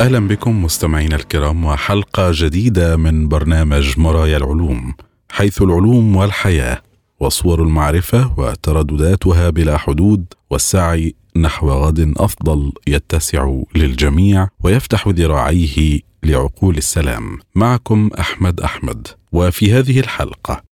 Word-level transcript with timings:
أهلا 0.00 0.28
بكم 0.28 0.64
مستمعينا 0.64 1.16
الكرام 1.16 1.64
وحلقة 1.64 2.30
جديدة 2.34 2.96
من 2.96 3.28
برنامج 3.28 3.98
مرايا 3.98 4.36
العلوم 4.36 4.94
حيث 5.30 5.62
العلوم 5.62 6.16
والحياة 6.16 6.82
وصور 7.20 7.62
المعرفة 7.62 8.34
وتردداتها 8.36 9.50
بلا 9.50 9.76
حدود 9.76 10.24
والسعي 10.50 11.14
نحو 11.36 11.70
غد 11.70 12.14
أفضل 12.16 12.72
يتسع 12.86 13.60
للجميع 13.74 14.48
ويفتح 14.60 15.08
ذراعيه 15.08 16.00
لعقول 16.22 16.76
السلام. 16.76 17.38
معكم 17.54 18.10
أحمد 18.18 18.60
أحمد 18.60 19.06
وفي 19.32 19.72
هذه 19.72 20.00
الحلقة. 20.00 20.62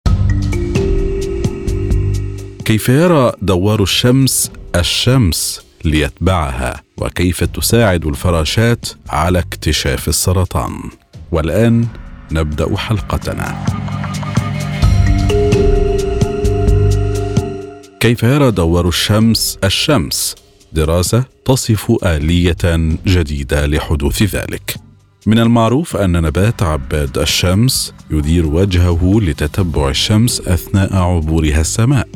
كيف 2.64 2.88
يرى 2.88 3.32
دوار 3.42 3.82
الشمس؟ 3.82 4.50
الشمس 4.76 5.65
ليتبعها 5.86 6.82
وكيف 6.98 7.44
تساعد 7.44 8.06
الفراشات 8.06 8.86
على 9.08 9.38
اكتشاف 9.38 10.08
السرطان. 10.08 10.72
والآن 11.32 11.86
نبدأ 12.32 12.76
حلقتنا. 12.76 13.64
كيف 18.00 18.22
يرى 18.22 18.50
دوار 18.50 18.88
الشمس؟ 18.88 19.58
الشمس 19.64 20.34
دراسة 20.72 21.24
تصف 21.44 22.04
آلية 22.04 22.56
جديدة 23.06 23.66
لحدوث 23.66 24.22
ذلك. 24.22 24.76
من 25.26 25.38
المعروف 25.38 25.96
أن 25.96 26.22
نبات 26.22 26.62
عباد 26.62 27.18
الشمس 27.18 27.94
يدير 28.10 28.46
وجهه 28.46 29.20
لتتبع 29.22 29.88
الشمس 29.88 30.40
أثناء 30.40 30.96
عبورها 30.96 31.60
السماء. 31.60 32.08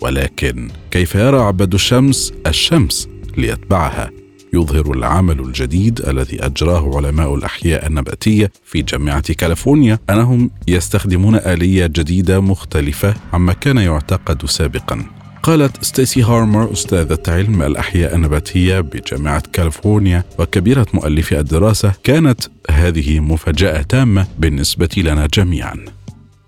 ولكن 0.00 0.70
كيف 0.90 1.14
يرى 1.14 1.38
عباد 1.38 1.74
الشمس؟ 1.74 2.32
الشمس 2.46 3.08
ليتبعها. 3.36 4.10
يظهر 4.54 4.92
العمل 4.92 5.40
الجديد 5.40 6.00
الذي 6.08 6.46
أجراه 6.46 6.96
علماء 6.96 7.34
الأحياء 7.34 7.86
النباتية 7.86 8.52
في 8.64 8.82
جامعة 8.82 9.32
كاليفورنيا. 9.32 9.98
أنهم 10.10 10.50
يستخدمون 10.68 11.34
آلية 11.34 11.86
جديدة 11.86 12.40
مختلفة 12.40 13.14
عما 13.32 13.52
كان 13.52 13.76
يعتقد 13.76 14.46
سابقا. 14.46 15.04
قالت 15.42 15.84
ستيسي 15.84 16.22
هارمر 16.22 16.72
أستاذة 16.72 17.18
علم 17.28 17.62
الأحياء 17.62 18.14
النباتية 18.14 18.80
بجامعة 18.80 19.42
كاليفورنيا 19.52 20.24
وكبيرة 20.38 20.86
مؤلفي 20.94 21.40
الدراسة 21.40 21.92
كانت 22.04 22.40
هذه 22.70 23.20
مفاجأة 23.20 23.82
تامة 23.82 24.26
بالنسبة 24.38 24.88
لنا 24.96 25.28
جميعا. 25.34 25.84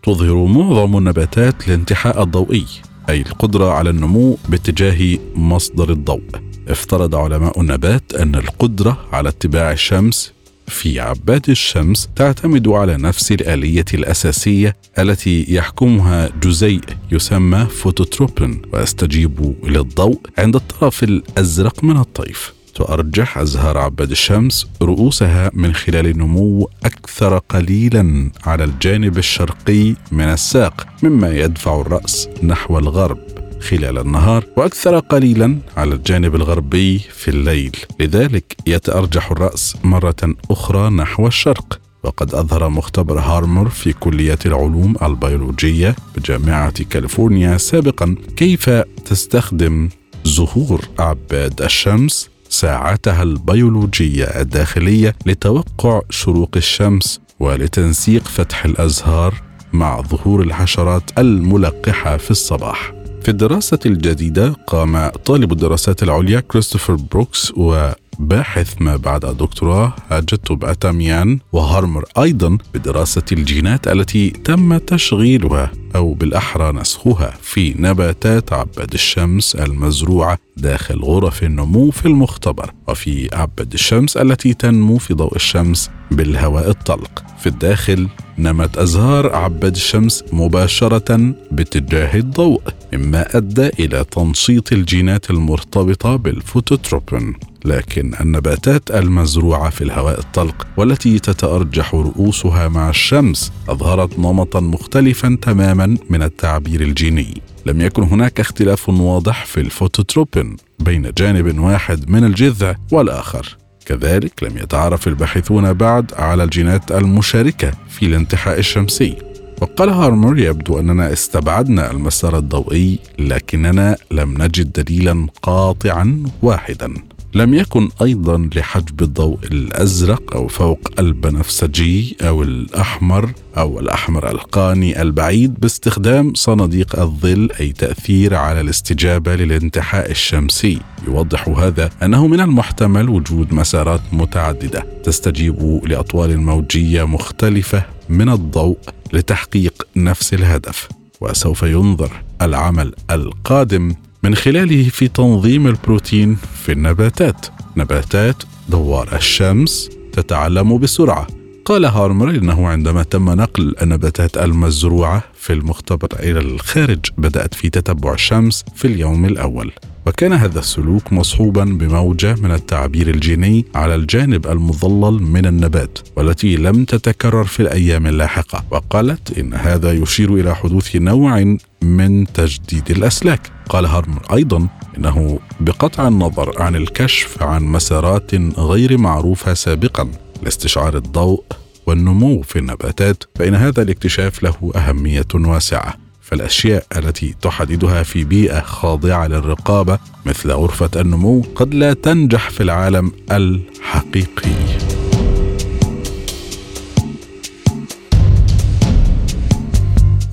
تظهر 0.02 0.44
معظم 0.44 0.98
النباتات 0.98 1.68
الانتحاء 1.68 2.22
الضوئي 2.22 2.66
أي 3.08 3.20
القدرة 3.20 3.70
على 3.72 3.90
النمو 3.90 4.38
باتجاه 4.48 5.18
مصدر 5.34 5.90
الضوء. 5.90 6.47
افترض 6.68 7.14
علماء 7.14 7.60
النبات 7.60 8.14
أن 8.14 8.34
القدرة 8.34 8.98
على 9.12 9.28
اتباع 9.28 9.72
الشمس 9.72 10.32
في 10.66 11.00
عباد 11.00 11.50
الشمس 11.50 12.08
تعتمد 12.16 12.68
على 12.68 12.96
نفس 12.96 13.32
الآلية 13.32 13.84
الأساسية 13.94 14.76
التي 14.98 15.46
يحكمها 15.48 16.30
جزيء 16.42 16.80
يسمى 17.12 17.66
فوتوتروبين 17.66 18.62
ويستجيب 18.72 19.54
للضوء 19.64 20.20
عند 20.38 20.56
الطرف 20.56 21.02
الأزرق 21.02 21.84
من 21.84 21.96
الطيف. 21.96 22.52
تؤرجح 22.74 23.38
أزهار 23.38 23.78
عباد 23.78 24.10
الشمس 24.10 24.66
رؤوسها 24.82 25.50
من 25.54 25.74
خلال 25.74 26.06
النمو 26.06 26.70
أكثر 26.84 27.38
قليلا 27.38 28.30
على 28.44 28.64
الجانب 28.64 29.18
الشرقي 29.18 29.94
من 30.12 30.24
الساق 30.24 30.86
مما 31.02 31.30
يدفع 31.30 31.80
الرأس 31.80 32.28
نحو 32.42 32.78
الغرب. 32.78 33.37
خلال 33.60 33.98
النهار 33.98 34.44
وأكثر 34.56 34.98
قليلا 34.98 35.58
على 35.76 35.94
الجانب 35.94 36.34
الغربي 36.34 36.98
في 36.98 37.28
الليل. 37.28 37.76
لذلك 38.00 38.56
يتأرجح 38.66 39.30
الرأس 39.30 39.76
مرة 39.84 40.34
أخرى 40.50 40.90
نحو 40.90 41.26
الشرق 41.26 41.80
وقد 42.04 42.34
أظهر 42.34 42.68
مختبر 42.68 43.18
هارمر 43.18 43.68
في 43.68 43.92
كلية 43.92 44.38
العلوم 44.46 44.94
البيولوجية 45.02 45.96
بجامعة 46.16 46.82
كاليفورنيا 46.84 47.56
سابقا. 47.56 48.16
كيف 48.36 48.70
تستخدم 49.04 49.88
زهور 50.24 50.84
أعباد 51.00 51.62
الشمس 51.62 52.30
ساعتها 52.48 53.22
البيولوجية 53.22 54.24
الداخلية 54.24 55.14
لتوقع 55.26 56.00
شروق 56.10 56.50
الشمس 56.56 57.20
ولتنسيق 57.40 58.28
فتح 58.28 58.64
الأزهار 58.64 59.34
مع 59.72 60.00
ظهور 60.00 60.42
الحشرات 60.42 61.18
الملقحة 61.18 62.16
في 62.16 62.30
الصباح؟ 62.30 62.97
في 63.22 63.28
الدراسة 63.28 63.78
الجديدة 63.86 64.48
قام 64.66 65.08
طالب 65.08 65.52
الدراسات 65.52 66.02
العليا 66.02 66.40
كريستوفر 66.40 66.94
بروكس 66.94 67.52
وباحث 67.56 68.74
ما 68.80 68.96
بعد 68.96 69.24
الدكتوراه 69.24 69.92
هاجوب 70.12 70.64
أتاميان 70.64 71.38
وهارمر 71.52 72.04
أيضا 72.18 72.58
بدراسة 72.74 73.22
الجينات 73.32 73.88
التي 73.88 74.30
تم 74.30 74.78
تشغيلها 74.78 75.72
أو 75.96 76.14
بالأحرى 76.14 76.72
نسخها 76.72 77.34
في 77.42 77.74
نباتات 77.78 78.52
عباد 78.52 78.92
الشمس 78.94 79.56
المزروعة 79.56 80.38
داخل 80.56 80.98
غرف 81.00 81.42
النمو 81.42 81.90
في 81.90 82.06
المختبر 82.06 82.72
وفي 82.88 83.28
عباد 83.32 83.72
الشمس 83.72 84.16
التي 84.16 84.54
تنمو 84.54 84.98
في 84.98 85.14
ضوء 85.14 85.36
الشمس 85.36 85.90
بالهواء 86.10 86.70
الطلق. 86.70 87.24
في 87.38 87.46
الداخل 87.46 88.08
نمت 88.38 88.78
أزهار 88.78 89.36
عباد 89.36 89.74
الشمس 89.74 90.24
مباشرة 90.32 91.34
باتجاه 91.50 92.16
الضوء. 92.18 92.60
مما 92.92 93.36
أدى 93.36 93.68
إلى 93.78 94.04
تنشيط 94.10 94.72
الجينات 94.72 95.30
المرتبطة 95.30 96.16
بالفوتوتروبين 96.16 97.34
لكن 97.64 98.14
النباتات 98.20 98.90
المزروعة 98.90 99.70
في 99.70 99.84
الهواء 99.84 100.18
الطلق 100.18 100.66
والتي 100.76 101.18
تتأرجح 101.18 101.94
رؤوسها 101.94 102.68
مع 102.68 102.90
الشمس 102.90 103.52
أظهرت 103.68 104.18
نمطا 104.18 104.60
مختلفا 104.60 105.38
تماما 105.42 105.96
من 106.10 106.22
التعبير 106.22 106.80
الجيني. 106.80 107.42
لم 107.66 107.80
يكن 107.80 108.02
هناك 108.02 108.40
اختلاف 108.40 108.88
واضح 108.88 109.44
في 109.44 109.60
الفوتوتروبين 109.60 110.56
بين 110.80 111.12
جانب 111.18 111.58
واحد 111.58 112.10
من 112.10 112.24
الجذع 112.24 112.74
والآخر. 112.92 113.56
كذلك 113.86 114.42
لم 114.42 114.58
يتعرف 114.58 115.08
الباحثون 115.08 115.72
بعد 115.72 116.12
على 116.14 116.44
الجينات 116.44 116.92
المشاركة 116.92 117.72
في 117.88 118.06
الانتحاء 118.06 118.58
الشمسي. 118.58 119.16
وقال 119.60 119.88
هارمر 119.88 120.38
يبدو 120.38 120.78
أننا 120.78 121.12
استبعدنا 121.12 121.90
المسار 121.90 122.38
الضوئي 122.38 122.98
لكننا 123.18 123.96
لم 124.10 124.42
نجد 124.42 124.72
دليلا 124.72 125.26
قاطعا 125.42 126.22
واحدا. 126.42 126.94
لم 127.34 127.54
يكن 127.54 127.88
أيضا 128.02 128.50
لحجب 128.54 129.02
الضوء 129.02 129.38
الأزرق 129.44 130.36
أو 130.36 130.48
فوق 130.48 130.78
البنفسجي 130.98 132.16
أو 132.22 132.42
الأحمر 132.42 133.30
أو 133.58 133.80
الأحمر 133.80 134.30
القاني 134.30 135.02
البعيد 135.02 135.60
باستخدام 135.60 136.32
صناديق 136.34 137.00
الظل 137.00 137.48
أي 137.60 137.72
تأثير 137.72 138.34
على 138.34 138.60
الاستجابة 138.60 139.36
للانتحاء 139.36 140.10
الشمسي. 140.10 140.78
يوضح 141.08 141.48
هذا 141.48 141.90
أنه 142.02 142.26
من 142.26 142.40
المحتمل 142.40 143.08
وجود 143.08 143.52
مسارات 143.52 144.00
متعددة 144.12 144.86
تستجيب 145.04 145.80
لأطوال 145.84 146.40
موجية 146.40 147.06
مختلفة 147.06 147.97
من 148.08 148.28
الضوء 148.28 148.78
لتحقيق 149.12 149.86
نفس 149.96 150.34
الهدف 150.34 150.88
وسوف 151.20 151.62
ينظر 151.62 152.22
العمل 152.42 152.94
القادم 153.10 153.94
من 154.22 154.34
خلاله 154.34 154.88
في 154.88 155.08
تنظيم 155.08 155.66
البروتين 155.66 156.36
في 156.64 156.72
النباتات. 156.72 157.46
نباتات 157.76 158.42
دوار 158.68 159.16
الشمس 159.16 159.90
تتعلم 160.12 160.78
بسرعة. 160.78 161.26
قال 161.68 161.84
هارمر 161.84 162.30
إنه 162.30 162.68
عندما 162.68 163.02
تم 163.02 163.30
نقل 163.30 163.74
النباتات 163.82 164.36
المزروعة 164.36 165.22
في 165.34 165.52
المختبر 165.52 166.08
إلى 166.20 166.38
الخارج 166.40 166.98
بدأت 167.18 167.54
في 167.54 167.70
تتبع 167.70 168.12
الشمس 168.12 168.64
في 168.74 168.84
اليوم 168.84 169.24
الأول. 169.24 169.72
وكان 170.06 170.32
هذا 170.32 170.58
السلوك 170.58 171.12
مصحوبا 171.12 171.64
بموجة 171.64 172.34
من 172.34 172.50
التعبير 172.50 173.08
الجيني 173.08 173.64
على 173.74 173.94
الجانب 173.94 174.46
المظلل 174.46 175.22
من 175.22 175.46
النبات 175.46 175.98
والتي 176.16 176.56
لم 176.56 176.84
تتكرر 176.84 177.44
في 177.44 177.60
الأيام 177.60 178.06
اللاحقة. 178.06 178.64
وقالت 178.70 179.38
إن 179.38 179.54
هذا 179.54 179.92
يشير 179.92 180.34
إلى 180.34 180.54
حدوث 180.54 180.96
نوع 180.96 181.56
من 181.82 182.26
تجديد 182.26 182.90
الأسلاك. 182.90 183.50
قال 183.68 183.86
هارمر 183.86 184.22
أيضا 184.32 184.68
إنه 184.98 185.38
بقطع 185.60 186.08
النظر 186.08 186.62
عن 186.62 186.76
الكشف 186.76 187.42
عن 187.42 187.62
مسارات 187.62 188.34
غير 188.58 188.98
معروفة 188.98 189.54
سابقا. 189.54 190.08
لاستشعار 190.42 190.96
الضوء 190.96 191.44
والنمو 191.86 192.42
في 192.42 192.58
النباتات 192.58 193.24
فإن 193.34 193.54
هذا 193.54 193.82
الاكتشاف 193.82 194.42
له 194.42 194.72
أهمية 194.76 195.26
واسعة. 195.34 195.94
فالأشياء 196.22 196.86
التي 196.96 197.34
تحددها 197.42 198.02
في 198.02 198.24
بيئة 198.24 198.60
خاضعة 198.60 199.26
للرقابة 199.26 199.98
مثل 200.26 200.52
غرفة 200.52 200.90
النمو 201.00 201.44
قد 201.54 201.74
لا 201.74 201.92
تنجح 201.92 202.50
في 202.50 202.62
العالم 202.62 203.12
الحقيقي. 203.30 204.50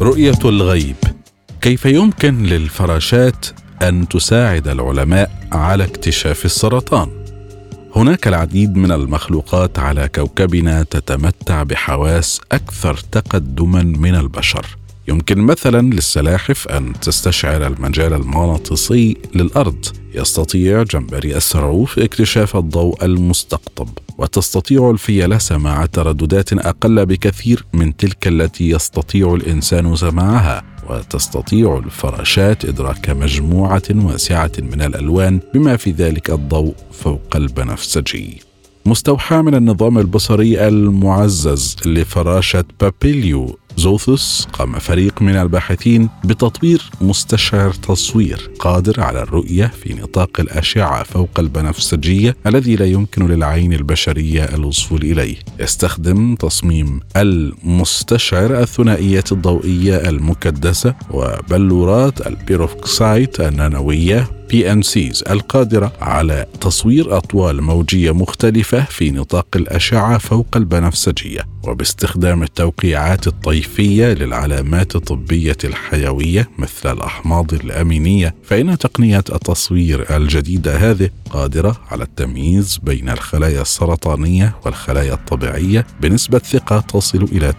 رؤية 0.02 0.40
الغيب. 0.46 0.96
كيف 1.62 1.86
يمكن 1.86 2.44
للفراشات 2.44 3.46
أن 3.81 4.07
تساعد 4.07 4.68
العلماء 4.68 5.48
على 5.52 5.84
اكتشاف 5.84 6.46
السرطان؟ 6.46 7.25
هناك 7.95 8.27
العديد 8.27 8.75
من 8.75 8.92
المخلوقات 8.92 9.80
على 9.80 10.09
كوكبنا 10.15 10.83
تتمتع 10.83 11.63
بحواس 11.63 12.42
أكثر 12.51 12.97
تقدما 12.97 13.83
من 13.83 14.15
البشر. 14.15 14.77
يمكن 15.07 15.38
مثلا 15.38 15.81
للسلاحف 15.81 16.68
أن 16.68 16.94
تستشعر 17.01 17.68
المجال 17.68 18.13
المغناطيسي 18.13 19.18
للأرض. 19.36 19.86
يستطيع 20.13 20.83
جمبري 20.83 21.36
السرعوف 21.38 22.00
اكتشاف 22.00 22.56
الضوء 22.56 23.06
المستقطب 23.06 23.89
وتستطيع 24.18 24.89
الفيله 24.89 25.38
سماع 25.38 25.86
ترددات 25.86 26.53
أقل 26.53 27.06
بكثير 27.06 27.65
من 27.74 27.97
تلك 27.97 28.27
التي 28.27 28.69
يستطيع 28.69 29.33
الإنسان 29.33 29.95
سماعها. 29.95 30.63
وتستطيع 30.90 31.78
الفراشات 31.78 32.66
إدراك 32.66 33.10
مجموعة 33.10 33.84
واسعة 33.92 34.52
من 34.60 34.82
الألوان 34.82 35.40
بما 35.54 35.78
في 35.78 35.92
ذلك 35.92 36.30
الضوء 36.30 36.74
فوق 36.92 37.36
البنفسجي. 37.36 38.42
مستوحى 38.86 39.42
من 39.42 39.56
النظام 39.56 39.98
البصري 39.98 40.68
المعزز 40.68 41.76
لفراشة 41.86 42.66
بابيليو 42.82 43.58
زوثوس 43.77 44.48
قام 44.54 44.80
فريق 44.80 45.22
من 45.22 45.36
الباحثين 45.36 46.10
بتطوير 46.24 46.81
مستشعر 47.01 47.72
تصوير 47.74 48.50
قادر 48.60 49.01
على 49.01 49.22
الرؤية 49.22 49.66
في 49.83 49.94
نطاق 49.94 50.39
الأشعة 50.39 51.04
فوق 51.04 51.39
البنفسجية 51.39 52.36
الذي 52.48 52.75
لا 52.75 52.86
يمكن 52.86 53.27
للعين 53.27 53.74
البشرية 53.74 54.44
الوصول 54.44 55.01
إليه. 55.01 55.36
يستخدم 55.60 56.36
تصميم 56.36 57.00
المستشعر 57.18 58.62
الثنائية 58.62 59.24
الضوئية 59.31 59.95
المكدسة 60.10 60.95
وبلورات 61.12 62.28
البيروكسايت 62.28 63.39
النانوية 63.39 64.30
PNCs 64.54 65.31
القادرة 65.31 65.92
على 66.01 66.45
تصوير 66.62 67.18
أطوال 67.18 67.62
موجية 67.62 68.12
مختلفة 68.12 68.83
في 68.83 69.12
نطاق 69.12 69.48
الأشعة 69.56 70.18
فوق 70.18 70.48
البنفسجية. 70.56 71.55
وباستخدام 71.70 72.44
التوقيعات 72.44 73.28
الطيفية 73.28 74.06
للعلامات 74.06 74.96
الطبية 74.96 75.58
الحيوية 75.64 76.50
مثل 76.58 76.92
الأحماض 76.98 77.54
الأمينية 77.54 78.36
فإن 78.44 78.78
تقنية 78.78 79.18
التصوير 79.18 80.18
الجديدة 80.18 80.76
هذه 80.76 81.10
قادرة 81.36 81.78
على 81.92 82.04
التمييز 82.04 82.80
بين 82.84 83.10
الخلايا 83.10 83.62
السرطانية 83.62 84.56
والخلايا 84.66 85.14
الطبيعية 85.14 85.88
بنسبة 86.02 86.40
ثقة 86.40 86.80
تصل 86.80 87.24
إلى 87.24 87.54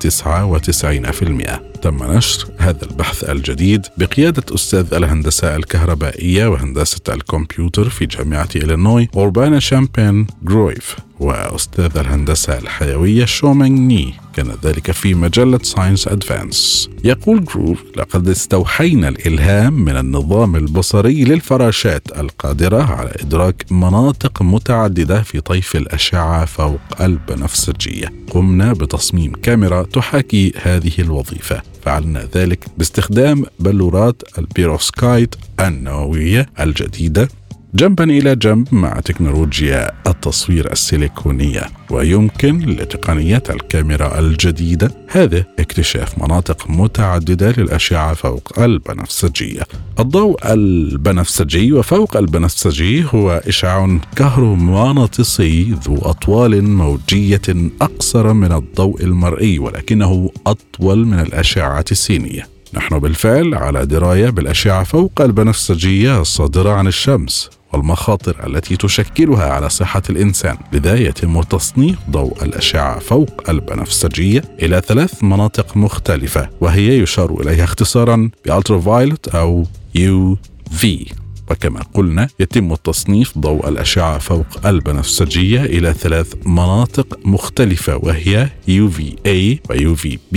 99% 1.76 1.80
تم 1.82 2.12
نشر 2.12 2.48
هذا 2.58 2.84
البحث 2.84 3.24
الجديد 3.24 3.86
بقيادة 3.98 4.54
أستاذ 4.54 4.94
الهندسة 4.94 5.56
الكهربائية 5.56 6.46
وهندسة 6.46 7.00
الكمبيوتر 7.08 7.88
في 7.88 8.06
جامعة 8.06 8.48
إلينوي 8.56 9.08
أوربانا 9.16 9.58
شامبين 9.58 10.26
جرويف 10.42 10.96
وأستاذ 11.20 11.98
الهندسة 11.98 12.58
الحيوية 12.58 13.24
شومينغ 13.24 13.80
ني. 13.80 14.14
كان 14.36 14.52
ذلك 14.64 14.90
في 14.90 15.14
مجلة 15.14 15.58
Science 15.62 16.08
Advances 16.08 16.90
يقول 17.04 17.44
جروف 17.44 17.82
لقد 17.96 18.28
استوحينا 18.28 19.08
الإلهام 19.08 19.72
من 19.72 19.96
النظام 19.96 20.56
البصري 20.56 21.24
للفراشات 21.24 22.18
القادرة 22.18 22.82
على 22.82 23.12
إدراك 23.20 23.64
مناطق 23.70 24.42
متعددة 24.42 25.22
في 25.22 25.40
طيف 25.40 25.76
الأشعة 25.76 26.44
فوق 26.44 26.80
البنفسجية 27.00 28.12
قمنا 28.30 28.72
بتصميم 28.72 29.32
كاميرا 29.32 29.82
تحاكي 29.82 30.52
هذه 30.62 30.92
الوظيفة. 30.98 31.62
فعلنا 31.82 32.28
ذلك 32.34 32.64
باستخدام 32.78 33.44
بلورات 33.60 34.22
البيروسكايت 34.38 35.34
النووية 35.60 36.46
الجديدة 36.60 37.28
جنبا 37.76 38.04
إلى 38.04 38.36
جنب 38.36 38.68
مع 38.72 39.00
تكنولوجيا 39.00 39.90
التصوير 40.06 40.72
السيليكونية 40.72 41.62
ويمكن 41.90 42.58
لتقنيه 42.58 43.42
الكاميرا 43.50 44.18
الجديدة 44.18 44.90
هذا 45.08 45.44
اكتشاف 45.58 46.18
مناطق 46.18 46.70
متعددة 46.70 47.50
للأشعة 47.50 48.14
فوق 48.14 48.58
البنفسجية. 48.58 49.62
الضوء 49.98 50.52
البنفسجي 50.52 51.72
وفوق 51.72 52.16
البنفسجي 52.16 53.04
هو 53.14 53.42
إشعاع 53.48 53.98
كهرومغناطيسي 54.16 55.74
ذو 55.84 55.98
أطوال 55.98 56.64
موجية 56.64 57.70
أقصر 57.82 58.32
من 58.32 58.52
الضوء 58.52 59.04
المرئي 59.04 59.58
ولكنه 59.58 60.30
أطول 60.46 61.06
من 61.06 61.20
الأشعة 61.20 61.84
السينية. 61.90 62.48
نحن 62.74 62.98
بالفعل 62.98 63.54
على 63.54 63.86
دراية 63.86 64.30
بالأشعة 64.30 64.84
فوق 64.84 65.20
البنفسجية 65.20 66.20
الصادره 66.20 66.70
عن 66.70 66.86
الشمس 66.86 67.55
والمخاطر 67.72 68.46
التي 68.46 68.76
تشكلها 68.76 69.44
على 69.52 69.68
صحة 69.70 70.02
الإنسان 70.10 70.56
لذا 70.72 70.96
يتم 70.96 71.42
تصنيف 71.42 71.98
ضوء 72.10 72.44
الأشعة 72.44 72.98
فوق 72.98 73.50
البنفسجية 73.50 74.44
إلى 74.62 74.82
ثلاث 74.86 75.24
مناطق 75.24 75.76
مختلفة 75.76 76.48
وهي 76.60 76.98
يشار 76.98 77.40
إليها 77.40 77.64
اختصارا 77.64 78.30
ب 78.46 78.53
ultraviolet 78.53 79.28
أو 79.28 79.66
UV. 79.94 81.06
وكما 81.50 81.80
قلنا 81.94 82.28
يتم 82.40 82.74
تصنيف 82.74 83.38
ضوء 83.38 83.68
الأشعة 83.68 84.18
فوق 84.18 84.66
البنفسجية 84.66 85.64
إلى 85.64 85.92
ثلاث 85.92 86.34
مناطق 86.46 87.18
مختلفة 87.24 87.96
وهي 87.96 88.48
UVA 88.68 89.58
و 89.70 89.74
UVB 89.74 90.36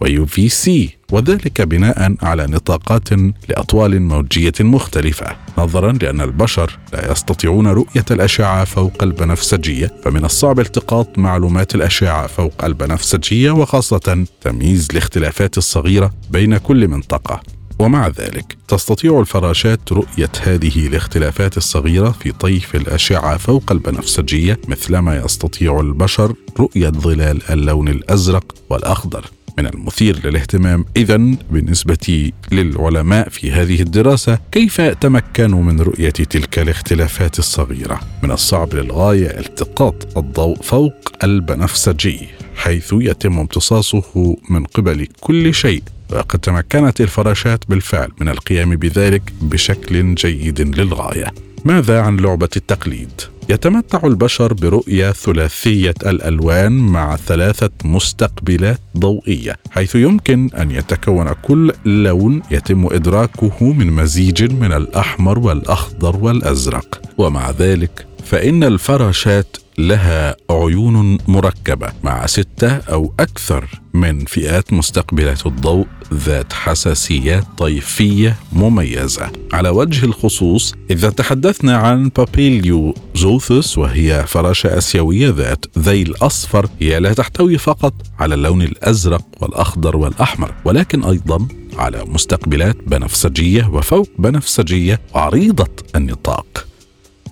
و 0.00 0.06
UVC 0.06 0.70
وذلك 1.12 1.62
بناء 1.62 2.14
على 2.22 2.46
نطاقات 2.46 3.08
لأطوال 3.48 4.02
موجية 4.02 4.52
مختلفة 4.60 5.36
نظرا 5.58 5.92
لأن 5.92 6.20
البشر 6.20 6.78
لا 6.92 7.12
يستطيعون 7.12 7.66
رؤية 7.66 8.04
الأشعة 8.10 8.64
فوق 8.64 9.02
البنفسجية 9.02 9.92
فمن 10.04 10.24
الصعب 10.24 10.60
التقاط 10.60 11.18
معلومات 11.18 11.74
الأشعة 11.74 12.26
فوق 12.26 12.64
البنفسجية 12.64 13.50
وخاصة 13.50 14.26
تمييز 14.40 14.88
الاختلافات 14.90 15.58
الصغيرة 15.58 16.14
بين 16.30 16.56
كل 16.56 16.88
منطقة. 16.88 17.40
ومع 17.78 18.08
ذلك 18.08 18.56
تستطيع 18.68 19.20
الفراشات 19.20 19.92
رؤية 19.92 20.30
هذه 20.42 20.86
الاختلافات 20.86 21.56
الصغيرة 21.56 22.10
في 22.10 22.32
طيف 22.32 22.74
الأشعة 22.76 23.36
فوق 23.36 23.72
البنفسجية 23.72 24.60
مثلما 24.68 25.16
يستطيع 25.24 25.80
البشر 25.80 26.34
رؤية 26.58 26.88
ظلال 26.88 27.50
اللون 27.50 27.88
الأزرق 27.88 28.54
والأخضر. 28.70 29.30
من 29.58 29.66
المثير 29.66 30.26
للاهتمام 30.26 30.84
إذا 30.96 31.16
بالنسبة 31.50 32.32
للعلماء 32.52 33.28
في 33.28 33.52
هذه 33.52 33.82
الدراسة 33.82 34.38
كيف 34.52 34.80
تمكنوا 34.80 35.62
من 35.62 35.80
رؤية 35.80 36.10
تلك 36.10 36.58
الاختلافات 36.58 37.38
الصغيرة 37.38 38.00
من 38.22 38.30
الصعب 38.30 38.74
للغاية 38.74 39.38
التقاط 39.38 40.18
الضوء 40.18 40.62
فوق 40.62 40.94
البنفسجي 41.24 42.28
حيث 42.56 42.92
يتم 42.92 43.38
امتصاصه 43.38 44.36
من 44.50 44.64
قبل 44.64 45.06
كل 45.20 45.54
شيء 45.54 45.82
وقد 46.12 46.38
تمكنت 46.38 47.00
الفراشات 47.00 47.64
بالفعل 47.68 48.08
من 48.20 48.28
القيام 48.28 48.76
بذلك 48.76 49.22
بشكل 49.42 50.14
جيد 50.14 50.60
للغاية. 50.80 51.26
ماذا 51.64 52.00
عن 52.00 52.16
لعبة 52.16 52.48
التقليد؟ 52.56 53.10
يتمتع 53.50 54.00
البشر 54.04 54.52
برؤية 54.52 55.12
ثلاثية 55.12 55.94
الألوان 56.06 56.72
مع 56.72 57.16
ثلاثة 57.16 57.70
مستقبلات 57.84 58.80
ضوئية 58.98 59.56
حيث 59.70 59.94
يمكن 59.94 60.50
أن 60.58 60.70
يتكون 60.70 61.32
كل 61.32 61.72
لون 61.84 62.42
يتم 62.50 62.86
إدراكه 62.86 63.72
من 63.72 63.92
مزيج 63.92 64.52
من 64.52 64.72
الأحمر 64.72 65.38
والأخضر 65.38 66.16
والأزرق. 66.16 67.00
ومع 67.18 67.50
ذلك 67.50 68.06
فإن 68.24 68.64
الفراشات 68.64 69.56
لها 69.88 70.36
عيون 70.50 71.18
مركبة 71.28 71.92
مع 72.02 72.26
ستة 72.26 72.76
أو 72.76 73.12
أكثر 73.20 73.68
من 73.94 74.24
فئات 74.24 74.72
مستقبلات 74.72 75.46
الضوء 75.46 75.86
ذات 76.14 76.52
حساسيات 76.52 77.44
طيفية 77.58 78.36
مميزة. 78.52 79.30
على 79.52 79.68
وجه 79.68 80.04
الخصوص 80.04 80.74
إذا 80.90 81.10
تحدثنا 81.10 81.76
عن 81.76 82.08
بابيليو 82.08 82.94
زوثس 83.14 83.78
وهي 83.78 84.24
فراشة 84.26 84.78
آسيوية 84.78 85.30
ذات 85.30 85.66
ذيل 85.78 86.14
أصفر 86.22 86.68
هي 86.80 87.00
لا 87.00 87.12
تحتوي 87.12 87.58
فقط 87.58 87.94
على 88.18 88.34
اللون 88.34 88.62
الأزرق 88.62 89.22
والأخضر 89.40 89.96
والأحمر 89.96 90.54
ولكن 90.64 91.04
أيضا 91.04 91.48
على 91.76 92.04
مستقبلات 92.06 92.76
بنفسجية 92.86 93.68
وفوق 93.72 94.08
بنفسجية 94.18 95.00
عريضة 95.14 95.68
النطاق. 95.96 96.66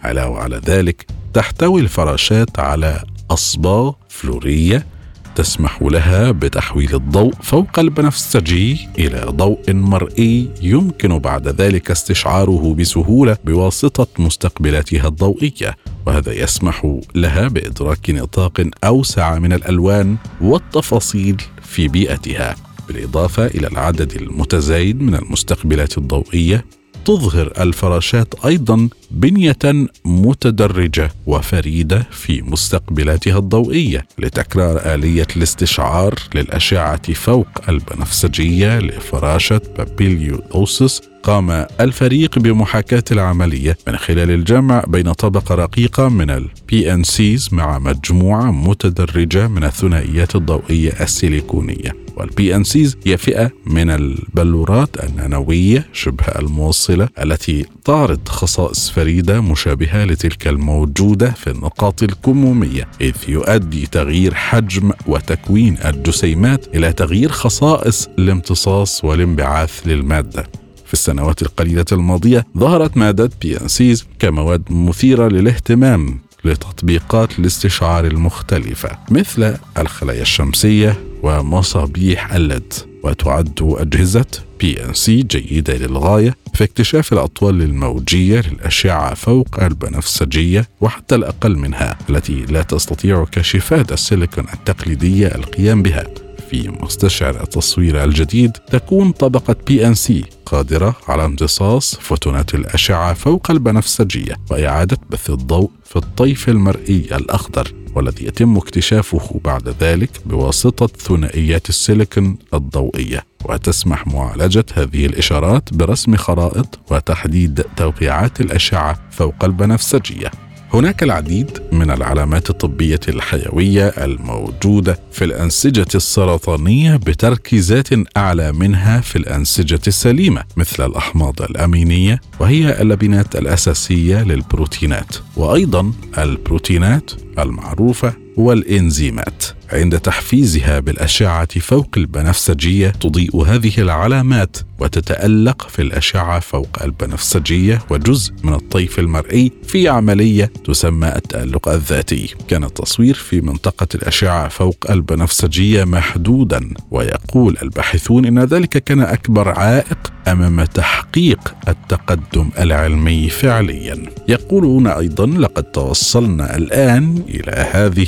علاوة 0.02 0.38
على 0.40 0.60
ذلك 0.66 1.06
تحتوي 1.34 1.80
الفراشات 1.80 2.58
على 2.58 3.02
أصباغ 3.30 3.92
فلورية 4.08 4.86
تسمح 5.34 5.82
لها 5.82 6.30
بتحويل 6.30 6.94
الضوء 6.94 7.32
فوق 7.42 7.78
البنفسجي 7.78 8.88
إلى 8.98 9.24
ضوء 9.30 9.72
مرئي 9.72 10.50
يمكن 10.62 11.18
بعد 11.18 11.48
ذلك 11.48 11.90
استشعاره 11.90 12.74
بسهولة 12.78 13.36
بواسطة 13.44 14.06
مستقبلاتها 14.18 15.08
الضوئية 15.08 15.76
وهذا 16.06 16.32
يسمح 16.32 16.98
لها 17.14 17.48
بإدراك 17.48 18.10
نطاق 18.10 18.66
أوسع 18.84 19.38
من 19.38 19.52
الألوان 19.52 20.16
والتفاصيل 20.40 21.36
في 21.62 21.88
بيئتها. 21.88 22.54
بالإضافة 22.88 23.46
إلى 23.46 23.66
العدد 23.66 24.12
المتزايد 24.12 25.02
من 25.02 25.14
المستقبلات 25.14 25.98
الضوئية 25.98 26.64
تظهر 27.04 27.52
الفراشات 27.60 28.34
أيضا 28.44 28.88
بنية 29.10 29.88
متدرجة 30.04 31.10
وفريدة 31.26 32.06
في 32.10 32.42
مستقبلاتها 32.42 33.38
الضوئية 33.38 34.06
لتكرار 34.18 34.94
آلية 34.94 35.26
الاستشعار 35.36 36.14
للأشعة 36.34 37.12
فوق 37.12 37.48
البنفسجية 37.68 38.78
لفراشة 38.78 39.60
Papilio 39.78 40.42
xuthus 40.54 41.02
قام 41.22 41.66
الفريق 41.80 42.38
بمحاكاة 42.38 43.04
العملية 43.10 43.78
من 43.88 43.96
خلال 43.96 44.30
الجمع 44.30 44.84
بين 44.88 45.12
طبقة 45.12 45.54
رقيقة 45.54 46.08
من 46.08 46.30
ال 46.30 46.92
PNCs 46.94 47.48
مع 47.52 47.78
مجموعة 47.78 48.50
متدرجة 48.50 49.48
من 49.48 49.64
الثنائيات 49.64 50.36
الضوئية 50.36 50.92
السيليكونية. 51.00 52.08
وال 52.16 52.56
PNCs 52.56 52.96
هي 53.06 53.16
فئة 53.16 53.50
من 53.66 53.90
البلورات 53.90 55.04
النانوية 55.04 55.86
شبه 55.92 56.24
الموصلة 56.38 57.08
التي 57.22 57.66
تعرض 57.84 58.28
خصائص 58.28 58.90
فريدة 58.98 59.40
مشابهة 59.40 60.04
لتلك 60.04 60.48
الموجودة 60.48 61.30
في 61.30 61.50
النقاط 61.50 62.02
الكمومية 62.02 62.88
إذ 63.00 63.14
يؤدي 63.28 63.86
تغيير 63.86 64.34
حجم 64.34 64.92
وتكوين 65.06 65.78
الجسيمات 65.84 66.76
إلى 66.76 66.92
تغيير 66.92 67.28
خصائص 67.28 68.08
الامتصاص 68.18 69.04
والانبعاث 69.04 69.86
للمادة. 69.86 70.46
في 70.86 70.92
السنوات 70.92 71.42
القليلة 71.42 71.84
الماضية 71.92 72.46
ظهرت 72.58 72.96
مادة 72.96 73.30
PNCs 73.40 74.06
كمواد 74.18 74.62
مثيرة 74.70 75.28
للاهتمام 75.28 76.20
لتطبيقات 76.44 77.38
الاستشعار 77.38 78.06
المختلفة 78.06 78.98
مثل 79.10 79.56
الخلايا 79.78 80.22
الشمسية 80.22 81.00
ومصابيح 81.22 82.32
ال 82.34 82.45
LED. 82.45 82.87
وتعد 83.02 83.76
أجهزة 83.78 84.26
PNC 84.60 85.22
جيدة 85.22 85.76
للغاية 85.76 86.36
في 86.54 86.64
اكتشاف 86.64 87.12
الأطوال 87.12 87.62
الموجية 87.62 88.40
للأشعة 88.40 89.14
فوق 89.14 89.62
البنفسجية 89.62 90.68
وحتى 90.80 91.14
الأقل 91.14 91.56
منها 91.56 91.98
التي 92.10 92.44
لا 92.48 92.62
تستطيع 92.62 93.24
كاشفات 93.24 93.92
السيليكون 93.92 94.44
التقليدية 94.54 95.26
القيام 95.26 95.82
بها. 95.82 96.27
في 96.50 96.68
مستشعر 96.68 97.42
التصوير 97.42 98.04
الجديد 98.04 98.52
تكون 98.52 99.12
طبقة 99.12 99.56
PNC 99.66 100.24
قادرة 100.46 100.96
على 101.08 101.24
امتصاص 101.24 101.94
فوتونات 101.94 102.54
الأشعة 102.54 103.14
فوق 103.14 103.50
البنفسجية 103.50 104.36
وإعادة 104.50 104.98
بث 105.10 105.30
الضوء 105.30 105.70
في 105.84 105.96
الطيف 105.96 106.48
المرئي 106.48 107.16
الأخضر 107.16 107.72
والذي 107.94 108.26
يتم 108.26 108.56
اكتشافه 108.56 109.40
بعد 109.44 109.74
ذلك 109.80 110.10
بواسطة 110.26 110.86
ثنائيات 110.86 111.68
السيليكون 111.68 112.38
الضوئية. 112.54 113.24
وتسمح 113.44 114.06
معالجة 114.06 114.64
هذه 114.74 115.06
الإشارات 115.06 115.74
برسم 115.74 116.16
خرائط 116.16 116.78
وتحديد 116.90 117.64
توقيعات 117.76 118.40
الأشعة 118.40 118.98
فوق 119.10 119.44
البنفسجية. 119.44 120.30
هناك 120.74 121.02
العديد 121.02 121.50
من 121.72 121.90
العلامات 121.90 122.50
الطبية 122.50 123.00
الحيوية 123.08 123.88
الموجودة 123.88 124.98
في 125.12 125.24
الأنسجة 125.24 125.86
السرطانية 125.94 126.96
بتركيزات 126.96 127.88
أعلى 128.16 128.52
منها 128.52 129.00
في 129.00 129.16
الأنسجة 129.16 129.80
السليمة 129.86 130.44
مثل 130.56 130.86
الأحماض 130.86 131.42
الأمينية 131.42 132.20
وهي 132.40 132.82
اللبنات 132.82 133.36
الأساسية 133.36 134.22
للبروتينات 134.22 135.16
وأيضا 135.36 135.92
البروتينات 136.18 137.10
المعروفة 137.38 138.12
والإنزيمات. 138.38 139.44
عند 139.72 139.98
تحفيزها 139.98 140.80
بالأشعة 140.80 141.60
فوق 141.60 141.88
البنفسجية 141.96 142.88
تضيء 142.88 143.42
هذه 143.42 143.72
العلامات 143.78 144.56
وتتألق 144.80 145.68
في 145.68 145.82
الأشعة 145.82 146.40
فوق 146.40 146.82
البنفسجية 146.82 147.82
وجزء 147.90 148.32
من 148.44 148.54
الطيف 148.54 148.98
المرئي 148.98 149.52
في 149.66 149.88
عملية 149.88 150.52
تسمى 150.64 151.08
التألق 151.08 151.68
الذاتي. 151.68 152.34
كان 152.48 152.64
التصوير 152.64 153.14
في 153.14 153.40
منطقة 153.40 153.86
الأشعة 153.94 154.48
فوق 154.48 154.90
البنفسجية 154.90 155.84
محدودا 155.84 156.70
ويقول 156.90 157.56
الباحثون 157.62 158.26
إن 158.26 158.38
ذلك 158.38 158.68
كان 158.68 159.00
أكبر 159.00 159.48
عائق 159.48 160.12
أمام 160.28 160.64
تحقيق 160.64 161.54
التقدم 161.68 162.50
العلمي 162.58 163.28
فعليا. 163.28 164.02
يقولون 164.28 164.86
أيضا 164.86 165.26
لقد 165.26 165.62
توصلنا 165.62 166.56
الآن 166.56 167.22
إلى 167.28 167.66
هذه 167.72 168.06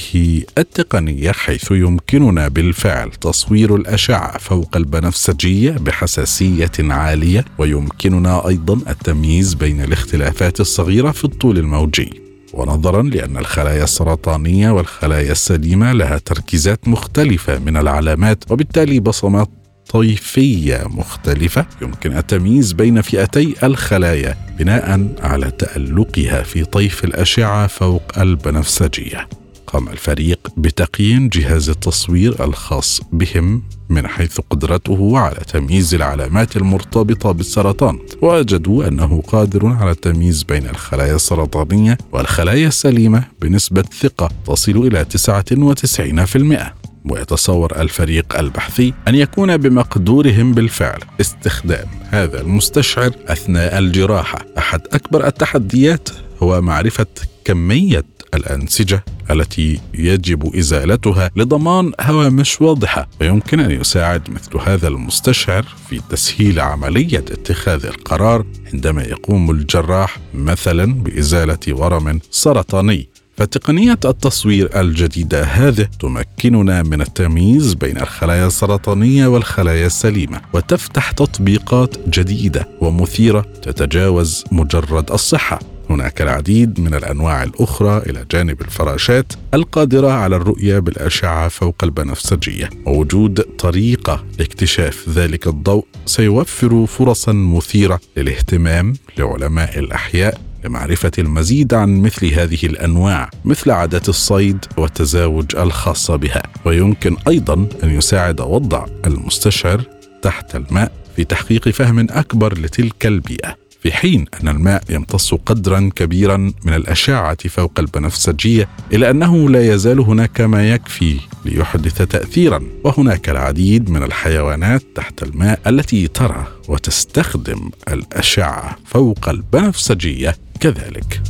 التقنية 0.59 1.33
حيث 1.33 1.71
يمكننا 1.71 2.49
بالفعل 2.49 3.11
تصوير 3.11 3.75
الأشعة 3.75 4.39
فوق 4.39 4.77
البنفسجية 4.77 5.71
بحساسية 5.71 6.71
عالية 6.81 7.45
ويمكننا 7.59 8.49
أيضا 8.49 8.91
التمييز 8.91 9.55
بين 9.55 9.81
الاختلافات 9.81 10.61
الصغيرة 10.61 11.11
في 11.11 11.25
الطول 11.25 11.59
الموجي. 11.59 12.23
ونظرا 12.55 13.03
لأن 13.03 13.37
الخلايا 13.37 13.85
السرطانية 13.85 14.71
والخلايا 14.71 15.33
السليمة 15.33 15.93
لها 15.93 16.19
تركيزات 16.19 16.89
مختلفة 16.89 17.59
من 17.59 17.77
العلامات 17.77 18.45
وبالتالي 18.51 19.01
بصمات 19.01 19.49
طيفية 19.91 20.83
مختلفة 20.87 21.67
يمكن 21.83 22.17
التمييز 22.17 22.73
بين 22.73 23.03
فئتي 23.03 23.55
الخلايا 23.63 24.37
بناء 24.59 25.15
على 25.21 25.51
تألقها 25.51 26.43
في 26.43 26.65
طيف 26.65 27.05
الأشعة 27.05 27.67
فوق 27.67 28.19
البنفسجية. 28.19 29.40
قام 29.73 29.89
الفريق 29.89 30.49
بتقييم 30.57 31.29
جهاز 31.29 31.69
التصوير 31.69 32.45
الخاص 32.45 33.01
بهم 33.13 33.63
من 33.89 34.07
حيث 34.07 34.41
قدرته 34.51 35.19
على 35.19 35.37
تمييز 35.49 35.95
العلامات 35.95 36.57
المرتبطة 36.57 37.33
بالسرطان. 37.33 37.99
ووجدوا 38.23 38.89
أنه 38.89 39.23
قادر 39.27 39.67
على 39.67 39.91
التمييز 39.91 40.43
بين 40.43 40.67
الخلايا 40.67 41.15
السرطانية 41.17 41.99
والخلايا 42.13 42.69
السليمة 42.69 43.25
بنسبة 43.43 43.83
ثقة 43.83 44.29
تصل 44.47 44.77
إلى 44.77 45.05
99% 45.05 46.75
ويتصور 47.05 47.81
الفريق 47.81 48.39
البحثي 48.39 48.95
أن 49.09 49.15
يكون 49.15 49.57
بمقدورهم 49.57 50.53
بالفعل 50.53 51.01
استخدام 51.21 51.87
هذا 52.11 52.41
المستشعر 52.41 53.11
أثناء 53.27 53.79
الجراحة. 53.79 54.47
أحد 54.59 54.81
أكبر 54.93 55.27
التحديات 55.27 56.09
هو 56.43 56.61
معرفة 56.61 57.07
كمية 57.51 58.05
الأنسجة 58.35 59.05
التي 59.31 59.81
يجب 59.95 60.57
إزالتها 60.57 61.31
لضمان 61.37 61.93
هوامش 62.01 62.61
واضحة 62.61 63.09
ويمكن 63.21 63.61
أن 63.61 63.71
يساعد 63.71 64.31
مثل 64.31 64.59
هذا 64.69 64.89
المستشعر 64.89 65.67
في 65.89 66.01
تسهيل 66.11 66.61
عملية 66.61 67.19
اتخاذ 67.19 67.87
القرار 67.87 68.47
عندما 68.73 69.03
يقوم 69.03 69.51
الجراح 69.51 70.19
مثلا 70.35 70.95
بإزالة 70.95 71.59
ورم 71.69 72.21
سرطاني. 72.31 73.09
فتقنية 73.37 73.99
التصوير 74.05 74.81
الجديدة 74.81 75.43
هذه 75.43 75.89
تمكننا 76.01 76.83
من 76.83 77.01
التمييز 77.01 77.75
بين 77.75 77.97
الخلايا 77.97 78.47
السرطانية 78.47 79.27
والخلايا 79.27 79.87
السليمة 79.87 80.41
وتفتح 80.53 81.11
تطبيقات 81.11 82.09
جديدة 82.09 82.69
ومثيرة 82.81 83.41
تتجاوز 83.63 84.45
مجرد 84.53 85.13
الصحة. 85.13 85.59
هناك 85.91 86.23
العديد 86.23 86.81
من 86.81 86.95
الأنواع 86.95 87.43
الأخرى 87.43 87.99
إلى 87.99 88.27
جانب 88.31 88.61
الفراشات 88.61 89.33
القادرة 89.55 90.11
على 90.11 90.37
الرؤية 90.37 90.79
بالأشعة 90.79 91.49
فوق 91.49 91.85
البنفسجية 91.85 92.71
ووجود 92.87 93.41
طريقة 93.41 94.25
لاكتشاف 94.39 95.09
ذلك 95.09 95.47
الضوء 95.47 95.85
سيوفر 96.07 96.87
فرصا 96.87 97.33
مثيرة 97.33 98.01
للاهتمام 98.17 98.93
لعلماء 99.19 99.79
الأحياء 99.79 100.41
لمعرفة 100.65 101.11
المزيد 101.19 101.75
عن 101.75 102.03
مثل 102.03 102.27
هذه 102.27 102.67
الأنواع 102.67 103.31
مثل 103.45 103.71
عادات 103.71 104.09
الصيد 104.09 104.65
والتزاوج 104.77 105.57
الخاصة 105.57 106.17
بها. 106.17 106.43
ويمكن 106.65 107.17
أيضا 107.29 107.55
أن 107.85 107.91
يساعد 107.91 108.41
وضع 108.41 108.87
المستشعر 109.07 109.83
تحت 110.23 110.57
الماء 110.57 110.93
في 111.17 111.25
تحقيق 111.25 111.69
فهم 111.69 112.07
أكبر 112.11 112.59
لتلك 112.59 113.07
البيئة. 113.07 113.60
في 113.83 113.93
حين 113.93 114.25
أن 114.43 114.49
الماء 114.49 114.83
يمتص 114.91 115.35
قدرا 115.35 115.91
كبيرا 115.97 116.37
من 116.37 116.75
الأشعة 116.75 117.49
فوق 117.49 117.73
البنفسجية 117.79 118.69
إلا 118.93 119.11
أنه 119.11 119.51
لا 119.51 119.75
يزال 119.75 120.01
هناك 120.01 120.41
ما 120.41 120.71
يكفي 120.71 121.21
ليحدث 121.45 122.03
تأثيرا. 122.03 122.63
وهناك 122.85 123.29
العديد 123.29 123.91
من 123.91 124.03
الحيوانات 124.03 124.83
تحت 124.95 125.23
الماء 125.23 125.61
التي 125.67 126.09
ترى 126.09 126.47
وتستخدم 126.69 127.71
الأشعة 127.89 128.77
فوق 128.87 129.29
البنفسجية 129.29 130.37
كذلك. 130.61 131.23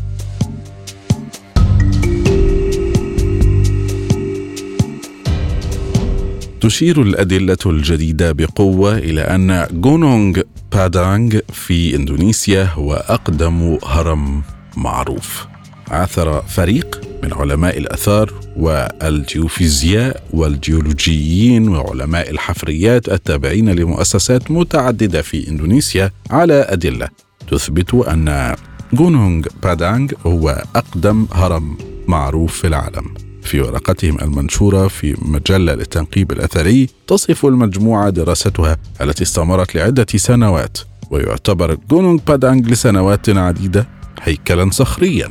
تشير 6.60 7.02
الأدلة 7.02 7.56
الجديدة 7.66 8.32
بقوة 8.32 8.98
إلى 8.98 9.20
أن 9.20 9.66
جونونغ 9.72 10.40
بادانغ 10.72 11.38
في 11.52 11.96
إندونيسيا 11.96 12.64
هو 12.64 12.94
أقدم 12.94 13.78
هرم 13.84 14.42
معروف. 14.76 15.46
عثر 15.88 16.42
فريق 16.42 17.00
من 17.22 17.32
علماء 17.32 17.78
الآثار 17.78 18.32
والجيوفيزياء 18.56 20.22
والجيولوجيين 20.32 21.68
وعلماء 21.68 22.30
الحفريات 22.30 23.08
التابعين 23.08 23.68
لمؤسسات 23.68 24.50
متعددة 24.50 25.22
في 25.22 25.48
إندونيسيا 25.48 26.10
على 26.30 26.66
أدلة 26.68 27.08
تثبت 27.50 27.94
أن 27.94 28.54
جونونغ 28.92 29.46
بادانغ 29.62 30.12
هو 30.26 30.62
أقدم 30.76 31.26
هرم 31.32 31.78
معروف 32.08 32.60
في 32.60 32.66
العالم. 32.66 33.29
في 33.42 33.60
ورقتهم 33.60 34.18
المنشورة 34.22 34.88
في 34.88 35.16
مجلة 35.22 35.74
للتنقيب 35.74 36.32
الأثري 36.32 36.88
تصف 37.06 37.46
المجموعة 37.46 38.10
دراستها 38.10 38.76
التي 39.00 39.22
استمرت 39.22 39.74
لعدة 39.74 40.06
سنوات 40.16 40.78
ويعتبر 41.10 41.74
جونونغ 41.90 42.18
بادانغ 42.28 42.68
لسنوات 42.68 43.28
عديدة 43.28 43.86
هيكلا 44.22 44.70
صخريا 44.70 45.28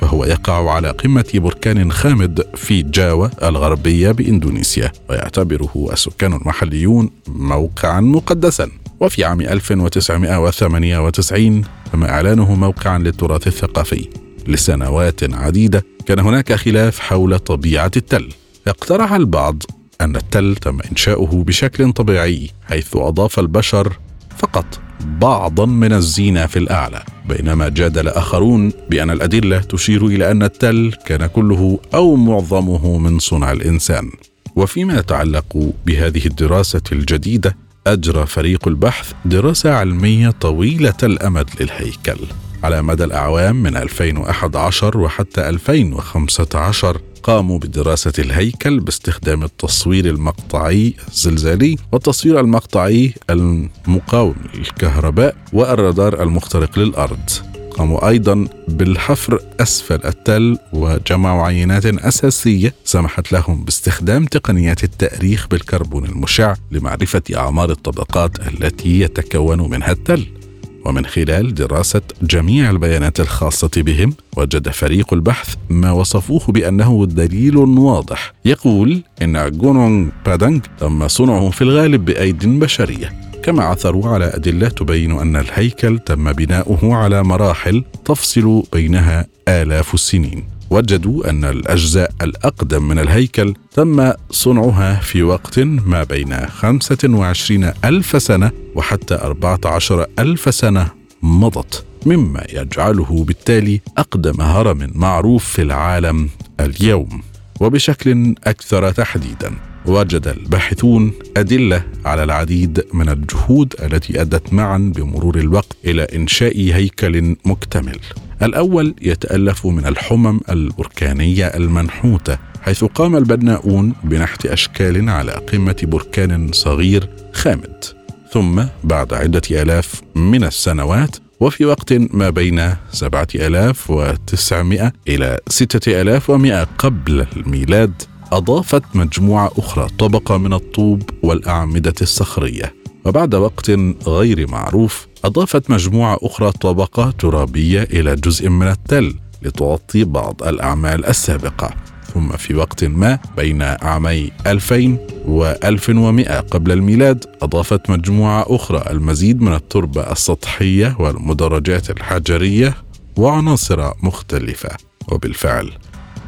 فهو 0.00 0.24
يقع 0.24 0.70
على 0.70 0.90
قمة 0.90 1.24
بركان 1.34 1.92
خامد 1.92 2.44
في 2.54 2.82
جاوا 2.82 3.48
الغربية 3.48 4.10
بإندونيسيا 4.10 4.92
ويعتبره 5.10 5.88
السكان 5.92 6.32
المحليون 6.32 7.10
موقعا 7.28 8.00
مقدسا. 8.00 8.68
وفي 9.00 9.24
عام 9.24 9.40
1998 9.40 11.62
تم 11.92 12.04
إعلانه 12.04 12.54
موقعا 12.54 12.98
للتراث 12.98 13.46
الثقافي 13.46 14.08
لسنوات 14.48 15.34
عديدة 15.34 15.84
كان 16.06 16.18
هناك 16.18 16.52
خلاف 16.52 16.98
حول 16.98 17.38
طبيعة 17.38 17.90
التل. 17.96 18.28
اقترح 18.68 19.12
البعض 19.12 19.62
أن 20.00 20.16
التل 20.16 20.56
تم 20.56 20.78
إنشاؤه 20.90 21.44
بشكل 21.44 21.92
طبيعي 21.92 22.50
حيث 22.68 22.96
أضاف 22.96 23.38
البشر 23.38 23.98
فقط 24.38 24.80
بعضا 25.04 25.66
من 25.66 25.92
الزينة 25.92 26.46
في 26.46 26.58
الأعلى. 26.58 27.02
بينما 27.28 27.68
جادل 27.68 28.08
آخرون 28.08 28.72
بأن 28.90 29.10
الأدلة 29.10 29.58
تشير 29.58 30.06
إلى 30.06 30.30
أن 30.30 30.42
التل 30.42 30.94
كان 31.06 31.26
كله 31.26 31.78
أو 31.94 32.16
معظمه 32.16 32.98
من 32.98 33.18
صنع 33.18 33.52
الإنسان. 33.52 34.10
وفيما 34.56 34.98
يتعلق 34.98 35.72
بهذه 35.86 36.26
الدراسة 36.26 36.82
الجديدة 36.92 37.56
أجرى 37.86 38.26
فريق 38.26 38.68
البحث 38.68 39.12
دراسة 39.24 39.74
علمية 39.74 40.30
طويلة 40.30 40.96
الأمد 41.02 41.50
للهيكل. 41.60 42.18
على 42.62 42.82
مدى 42.82 43.04
الأعوام 43.04 43.56
من 43.56 43.76
2011 43.76 44.98
وحتى 44.98 45.48
2015 45.48 47.00
قاموا 47.22 47.58
بدراسة 47.58 48.12
الهيكل 48.18 48.80
باستخدام 48.80 49.42
التصوير 49.42 50.06
المقطعي 50.06 50.94
الزلزالي 51.08 51.76
والتصوير 51.92 52.40
المقطعي 52.40 53.14
المقاوم 53.30 54.34
للكهرباء 54.54 55.36
والرادار 55.52 56.22
المخترق 56.22 56.78
للأرض. 56.78 57.30
قاموا 57.70 58.08
أيضا 58.08 58.48
بالحفر 58.68 59.40
أسفل 59.60 60.00
التل 60.04 60.58
وجمعوا 60.72 61.46
عينات 61.46 61.86
أساسية 61.86 62.74
سمحت 62.84 63.32
لهم 63.32 63.64
باستخدام 63.64 64.24
تقنيات 64.24 64.84
التأريخ 64.84 65.48
بالكربون 65.48 66.04
المشع 66.04 66.54
لمعرفة 66.70 67.22
أعمار 67.36 67.70
الطبقات 67.70 68.38
التي 68.48 69.00
يتكون 69.00 69.70
منها 69.70 69.92
التل. 69.92 70.41
ومن 70.84 71.06
خلال 71.06 71.54
دراسة 71.54 72.02
جميع 72.22 72.70
البيانات 72.70 73.20
الخاصة 73.20 73.70
بهم 73.76 74.14
وجد 74.36 74.68
فريق 74.68 75.14
البحث 75.14 75.54
ما 75.70 75.92
وصفوه 75.92 76.40
بأنه 76.48 77.06
دليل 77.06 77.56
واضح. 77.56 78.32
يقول 78.44 79.02
إن 79.22 79.50
جونونغ 79.50 80.08
بادانغ 80.26 80.60
تم 80.78 81.08
صنعه 81.08 81.50
في 81.50 81.62
الغالب 81.62 82.04
بأيد 82.04 82.46
بشرية. 82.46 83.12
كما 83.42 83.64
عثروا 83.64 84.08
على 84.08 84.24
أدلة 84.24 84.68
تبين 84.68 85.12
أن 85.12 85.36
الهيكل 85.36 85.98
تم 85.98 86.32
بناؤه 86.32 86.94
على 86.94 87.22
مراحل 87.22 87.84
تفصل 88.04 88.62
بينها 88.72 89.26
آلاف 89.48 89.94
السنين. 89.94 90.44
وجدوا 90.72 91.30
أن 91.30 91.44
الأجزاء 91.44 92.10
الأقدم 92.22 92.88
من 92.88 92.98
الهيكل 92.98 93.54
تم 93.72 94.12
صنعها 94.30 94.94
في 95.00 95.22
وقت 95.22 95.58
ما 95.58 96.04
بين 96.04 96.46
25 96.46 97.72
ألف 97.84 98.22
سنة 98.22 98.50
وحتى 98.74 99.14
14 99.14 100.06
ألف 100.18 100.54
سنة 100.54 100.88
مضت 101.22 101.84
مما 102.06 102.44
يجعله 102.52 103.24
بالتالي 103.24 103.80
أقدم 103.98 104.40
هرم 104.40 104.90
معروف 104.94 105.44
في 105.44 105.62
العالم 105.62 106.28
اليوم. 106.60 107.22
وبشكل 107.60 108.34
أكثر 108.44 108.90
تحديدا 108.90 109.52
وجد 109.86 110.28
الباحثون 110.28 111.12
أدلة 111.36 111.84
على 112.04 112.24
العديد 112.24 112.84
من 112.92 113.08
الجهود 113.08 113.74
التي 113.82 114.20
أدت 114.20 114.52
معا 114.52 114.92
بمرور 114.96 115.38
الوقت 115.38 115.76
إلى 115.84 116.02
إنشاء 116.02 116.56
هيكل 116.56 117.36
مكتمل. 117.44 117.98
الأول 118.42 118.94
يتألف 119.02 119.66
من 119.66 119.86
الحمم 119.86 120.40
البركانية 120.50 121.46
المنحوتة 121.46 122.38
حيث 122.62 122.84
قام 122.84 123.16
البناؤون 123.16 123.94
بنحت 124.04 124.46
أشكال 124.46 125.10
على 125.10 125.32
قمة 125.32 125.76
بركان 125.82 126.52
صغير 126.52 127.08
خامد. 127.32 127.84
ثم 128.32 128.62
بعد 128.84 129.14
عدة 129.14 129.62
آلاف 129.62 130.02
من 130.14 130.44
السنوات 130.44 131.16
وفي 131.40 131.64
وقت 131.64 131.92
ما 131.92 132.30
بين 132.30 132.74
7900 132.92 134.92
إلى 135.08 135.38
6100 135.48 136.64
قبل 136.78 137.26
الميلاد 137.36 138.02
أضافت 138.32 138.82
مجموعة 138.94 139.52
أخرى 139.58 139.88
طبقة 139.98 140.38
من 140.38 140.52
الطوب 140.52 141.02
والأعمدة 141.22 141.94
الصخرية. 142.02 142.81
وبعد 143.04 143.34
وقت 143.34 143.70
غير 144.06 144.50
معروف 144.50 145.06
أضافت 145.24 145.70
مجموعة 145.70 146.18
أخرى 146.22 146.52
طبقة 146.52 147.10
ترابية 147.10 147.82
إلى 147.82 148.16
جزء 148.16 148.48
من 148.48 148.68
التل 148.68 149.14
لتغطي 149.42 150.04
بعض 150.04 150.42
الأعمال 150.42 151.06
السابقة. 151.06 151.70
ثم 152.14 152.28
في 152.28 152.54
وقت 152.54 152.84
ما 152.84 153.18
بين 153.36 153.62
عامي 153.62 154.30
2000 154.46 154.98
و 155.26 155.46
1100 155.64 156.40
قبل 156.40 156.72
الميلاد 156.72 157.24
أضافت 157.42 157.90
مجموعة 157.90 158.46
أخرى 158.48 158.84
المزيد 158.90 159.42
من 159.42 159.54
التربة 159.54 160.12
السطحية 160.12 160.96
والمدرجات 160.98 161.90
الحجرية 161.90 162.74
وعناصر 163.16 163.92
مختلفة. 164.02 164.70
وبالفعل 165.08 165.70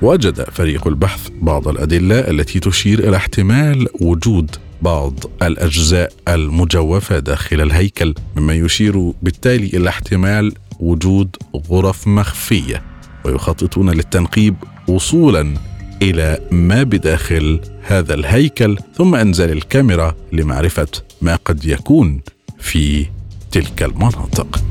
وجد 0.03 0.51
فريق 0.51 0.87
البحث 0.87 1.29
بعض 1.43 1.69
الأدلة 1.69 2.19
التي 2.19 2.61
تشير 2.61 3.09
إلى 3.09 3.17
احتمال 3.17 3.87
وجود 4.01 4.57
بعض 4.83 5.15
الأجزاء 5.43 6.13
المجوفة 6.29 7.19
داخل 7.19 7.61
الهيكل 7.61 8.15
مما 8.37 8.55
يشير 8.55 9.13
بالتالي 9.23 9.67
إلى 9.67 9.89
احتمال 9.89 10.53
وجود 10.81 11.37
غرف 11.71 12.07
مخفية 12.07 12.83
ويخططون 13.25 13.91
للتنقيب 13.91 14.57
وصولا 14.89 15.55
إلى 16.03 16.39
ما 16.51 16.83
بداخل 16.83 17.61
هذا 17.83 18.15
الهيكل 18.15 18.79
ثم 18.97 19.15
انزال 19.15 19.51
الكاميرا 19.51 20.15
لمعرفة 20.33 20.89
ما 21.23 21.37
قد 21.37 21.65
يكون 21.65 22.21
في 22.59 23.07
تلك 23.51 23.83
المناطق. 23.83 24.65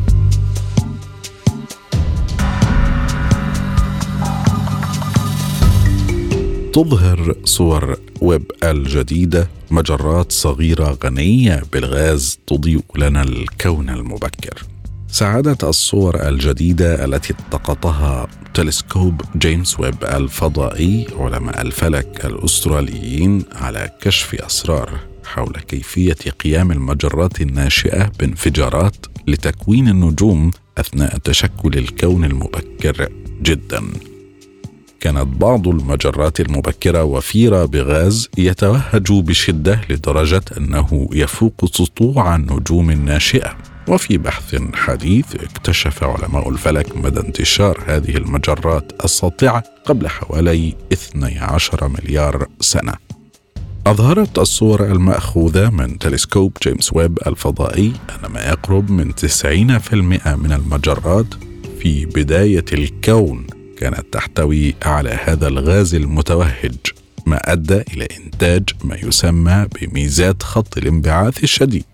تظهر 6.73 7.35
صور 7.43 7.97
ويب 8.23 8.51
الجديدة 8.63 9.47
مجرات 9.71 10.31
صغيرة 10.31 10.97
غنية 11.03 11.63
بالغاز 11.73 12.39
تضيء 12.47 12.83
لنا 12.95 13.21
الكون 13.21 13.89
المبكر. 13.89 14.63
ساعدت 15.07 15.63
الصور 15.63 16.27
الجديدة 16.27 17.05
التي 17.05 17.33
التقطها 17.33 18.27
تلسكوب 18.53 19.21
جيمس 19.37 19.79
ويب 19.79 20.03
الفضائي 20.03 21.07
علماء 21.19 21.61
الفلك 21.61 22.25
الأستراليين 22.25 23.43
على 23.51 23.89
كشف 24.01 24.35
أسرار 24.35 24.99
حول 25.25 25.53
كيفية 25.67 26.31
قيام 26.43 26.71
المجرات 26.71 27.41
الناشئة 27.41 28.11
بانفجارات 28.19 28.95
لتكوين 29.27 29.87
النجوم 29.87 30.51
أثناء 30.77 31.17
تشكل 31.17 31.77
الكون 31.77 32.25
المبكر 32.25 33.09
جدا 33.41 33.83
كانت 35.03 35.27
بعض 35.41 35.67
المجرات 35.67 36.39
المبكرة 36.39 37.03
وفيرة 37.03 37.65
بغاز 37.65 38.29
يتوهج 38.37 39.11
بشدة 39.11 39.81
لدرجة 39.89 40.41
أنه 40.57 41.09
يفوق 41.13 41.65
سطوع 41.65 42.35
النجوم 42.35 42.91
الناشئة. 42.91 43.57
وفي 43.87 44.17
بحث 44.17 44.55
حديث 44.73 45.35
اكتشف 45.35 46.03
علماء 46.03 46.49
الفلك 46.49 46.97
مدى 46.97 47.19
انتشار 47.19 47.83
هذه 47.87 48.17
المجرات 48.17 48.91
الساطعة 49.03 49.63
قبل 49.85 50.07
حوالي 50.07 50.75
12 50.93 51.87
مليار 51.87 52.47
سنة. 52.59 52.93
أظهرت 53.87 54.39
الصور 54.39 54.85
المأخوذة 54.85 55.69
من 55.69 55.99
تلسكوب 55.99 56.57
جيمس 56.63 56.93
ويب 56.93 57.19
الفضائي 57.27 57.93
أن 58.09 58.31
ما 58.31 58.41
يقرب 58.41 58.91
من 58.91 59.13
90% 59.15 59.93
من 60.35 60.51
المجرات 60.51 61.33
في 61.79 62.05
بداية 62.05 62.65
الكون 62.73 63.47
كانت 63.83 64.05
تحتوي 64.11 64.75
على 64.81 65.19
هذا 65.23 65.47
الغاز 65.47 65.95
المتوهج 65.95 66.75
ما 67.25 67.51
أدى 67.51 67.81
إلى 67.93 68.07
إنتاج 68.17 68.69
ما 68.83 68.95
يسمى 68.95 69.67
بميزات 69.75 70.43
خط 70.43 70.77
الانبعاث 70.77 71.43
الشديد. 71.43 71.85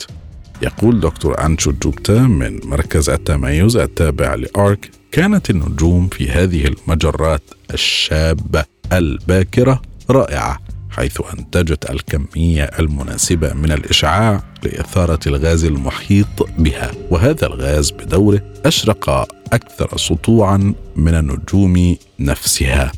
يقول 0.62 1.00
دكتور 1.00 1.46
أنشو 1.46 1.72
جوبتا 1.72 2.22
من 2.22 2.60
مركز 2.64 3.10
التميز 3.10 3.78
التابع 3.78 4.36
لأرك 4.36 4.92
كانت 5.12 5.50
النجوم 5.50 6.08
في 6.08 6.32
هذه 6.32 6.66
المجرات 6.66 7.44
الشابة 7.74 8.66
الباكرة 8.94 9.82
رائعة 10.10 10.60
حيث 10.90 11.22
أنتجت 11.34 11.90
الكمية 11.90 12.64
المناسبة 12.64 13.54
من 13.54 13.72
الإشعاع 13.72 14.44
لإثارة 14.64 15.20
الغاز 15.28 15.66
المحيط 15.66 16.50
بها 16.58 16.92
وهذا 17.10 17.48
الغاز 17.48 17.92
بدوره 17.92 18.42
أشرق 18.66 19.39
أكثر 19.54 19.98
سطوعا 19.98 20.74
من 20.96 21.16
النجوم 21.16 21.96
نفسها. 22.20 22.92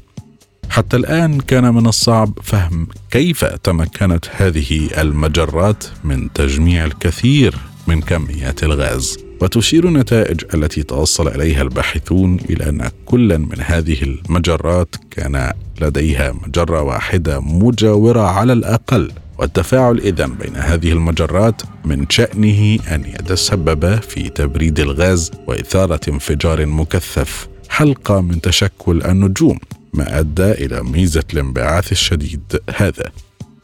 حتى 0.69 0.97
الآن 0.97 1.39
كان 1.39 1.73
من 1.73 1.87
الصعب 1.87 2.39
فهم 2.43 2.87
كيف 3.11 3.45
تمكنت 3.45 4.25
هذه 4.31 5.01
المجرات 5.01 5.83
من 6.03 6.33
تجميع 6.33 6.85
الكثير 6.85 7.55
من 7.87 8.01
كميات 8.01 8.63
الغاز. 8.63 9.17
وتشير 9.41 9.87
النتائج 9.87 10.41
التي 10.53 10.83
توصل 10.83 11.27
إليها 11.27 11.61
الباحثون 11.61 12.37
إلى 12.49 12.69
أن 12.69 12.89
كلا 13.05 13.37
من 13.37 13.57
هذه 13.59 14.03
المجرات 14.03 14.95
كان 15.11 15.51
لديها 15.81 16.33
مجرة 16.47 16.81
واحدة 16.81 17.39
مجاورة 17.39 18.21
على 18.21 18.53
الأقل. 18.53 19.11
والتفاعل 19.41 19.97
اذا 19.97 20.25
بين 20.25 20.55
هذه 20.55 20.91
المجرات 20.91 21.61
من 21.85 22.05
شأنه 22.09 22.79
أن 22.91 23.05
يتسبب 23.05 24.01
في 24.01 24.29
تبريد 24.29 24.79
الغاز 24.79 25.31
وإثارة 25.47 25.99
انفجار 26.07 26.65
مكثف 26.65 27.47
حلقة 27.69 28.21
من 28.21 28.41
تشكل 28.41 29.01
النجوم 29.01 29.59
ما 29.93 30.19
أدى 30.19 30.51
إلى 30.51 30.83
ميزة 30.83 31.23
الانبعاث 31.33 31.91
الشديد 31.91 32.61
هذا. 32.75 33.11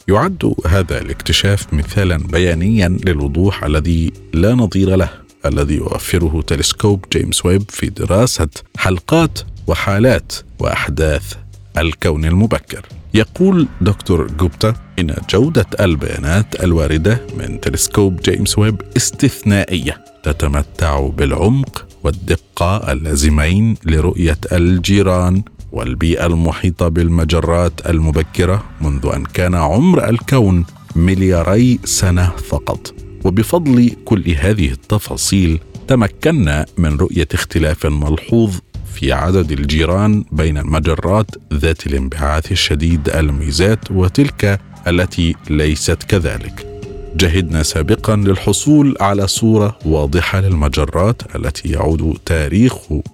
يعد 0.08 0.54
هذا 0.66 1.02
الاكتشاف 1.02 1.74
مثالا 1.74 2.18
بيانيا 2.18 2.88
للوضوح 2.88 3.64
الذي 3.64 4.12
لا 4.34 4.54
نظير 4.54 4.96
له 4.96 5.10
الذي 5.46 5.76
يوفره 5.76 6.44
تلسكوب 6.48 7.06
جيمس 7.14 7.46
ويب 7.46 7.64
في 7.70 7.90
دراسة 7.90 8.50
حلقات 8.78 9.40
وحالات 9.68 10.34
وأحداث 10.60 11.34
الكون 11.78 12.26
المبكر. 12.26 12.86
يقول 13.14 13.68
دكتور 13.82 14.28
جوبتا 14.28 14.74
إن 15.00 15.16
جودة 15.30 15.66
البيانات 15.80 16.64
الواردة 16.64 17.22
من 17.38 17.60
تلسكوب 17.62 18.22
جيمس 18.22 18.58
ويب 18.58 18.82
استثنائية 18.98 20.04
تتمتع 20.24 21.08
بالعمق 21.08 21.86
والدقة 22.04 22.92
اللازمين 22.92 23.76
لرؤية 23.86 24.38
الجيران 24.52 25.44
والبيئة 25.72 26.26
المحيطة 26.26 26.88
بالمجرات 26.88 27.90
المبكرة 27.90 28.64
منذ 28.82 29.10
أن 29.16 29.24
كان 29.24 29.56
عمر 29.56 30.10
الكون 30.10 30.66
ملياري 30.96 31.80
سنة 31.84 32.30
فقط. 32.30 32.94
وبفضل 33.26 33.92
كل 34.06 34.32
هذه 34.32 34.72
التفاصيل 34.72 35.60
تمكنا 35.88 36.66
من 36.78 36.98
رؤية 36.98 37.28
اختلاف 37.34 37.86
ملحوظ 37.86 38.56
في 38.98 39.12
عدد 39.12 39.52
الجيران 39.52 40.24
بين 40.32 40.58
المجرات 40.58 41.32
ذات 41.54 41.88
الانبعاث 41.88 42.52
الشديد 42.52 43.10
الميزات 43.10 43.92
وتلك 43.92 44.60
التي 44.88 45.36
ليست 45.50 46.04
كذلك. 46.04 46.68
جهدنا 47.16 47.64
سابقا 47.64 48.16
للحصول 48.16 48.96
على 49.02 49.28
صورة 49.28 49.80
واضحة 49.86 50.40
للمجرات 50.40 51.36
التي 51.36 51.70
يعود 51.70 52.18
تاريخ 52.26 52.74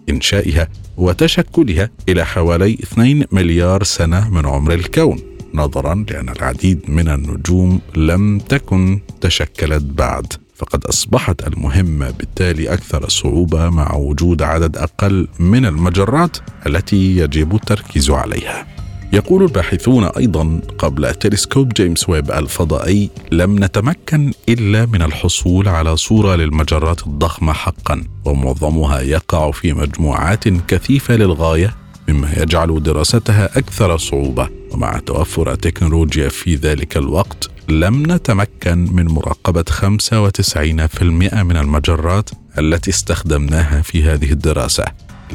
إنشائها 0.10 0.68
وتشكلها 0.98 1.90
إلى 2.10 2.26
حوالي 2.26 2.74
2 2.74 3.26
مليار 3.32 3.84
سنة 3.84 4.30
من 4.30 4.46
عمر 4.46 4.74
الكون 4.74 5.20
نظرا 5.54 6.06
لأن 6.10 6.30
العديد 6.30 6.80
من 6.88 7.10
النجوم 7.10 7.82
لم 7.96 8.40
تكن 8.40 9.00
تشكلت 9.22 9.84
بعد. 9.84 10.34
فقد 10.64 10.86
أصبحت 10.86 11.48
المهمة 11.48 12.12
بالتالي 12.12 12.74
أكثر 12.74 13.10
صعوبة 13.10 13.70
مع 13.70 13.96
وجود 13.96 14.42
عدد 14.42 14.78
أقل 14.78 15.28
من 15.40 15.66
المجرات 15.66 16.38
التي 16.68 17.18
يجب 17.18 17.56
التركيز 17.56 18.10
عليها. 18.10 18.68
يقول 19.14 19.44
الباحثون 19.44 20.04
أيضا 20.04 20.62
قبل 20.78 21.16
تلسكوب 21.16 21.74
جيمس 21.74 22.10
ويب 22.10 22.32
الفضائي 22.32 23.10
لم 23.32 23.64
نتمكن 23.64 24.32
إلا 24.50 24.86
من 24.86 25.02
الحصول 25.02 25.68
على 25.68 25.98
صورة 25.98 26.36
للمجرات 26.36 27.08
الضخمة 27.08 27.54
حقا 27.54 28.04
ومعظمها 28.26 29.02
يقع 29.02 29.52
في 29.52 29.74
مجموعات 29.74 30.48
كثيفة 30.48 31.16
للغاية 31.16 31.76
مما 32.10 32.34
يجعل 32.38 32.84
دراستها 32.84 33.58
أكثر 33.58 33.98
صعوبة 33.98 34.50
ومع 34.72 34.98
توفر 34.98 35.52
التكنولوجيا 35.52 36.30
في 36.30 36.56
ذلك 36.56 36.98
الوقت 36.98 37.53
لم 37.70 38.12
نتمكن 38.12 38.88
من 38.94 39.06
مراقبة 39.06 39.64
95% 39.70 41.04
من 41.44 41.58
المجرات 41.58 42.30
التي 42.58 42.90
استخدمناها 42.90 43.82
في 43.82 44.04
هذه 44.04 44.32
الدراسة. 44.32 44.86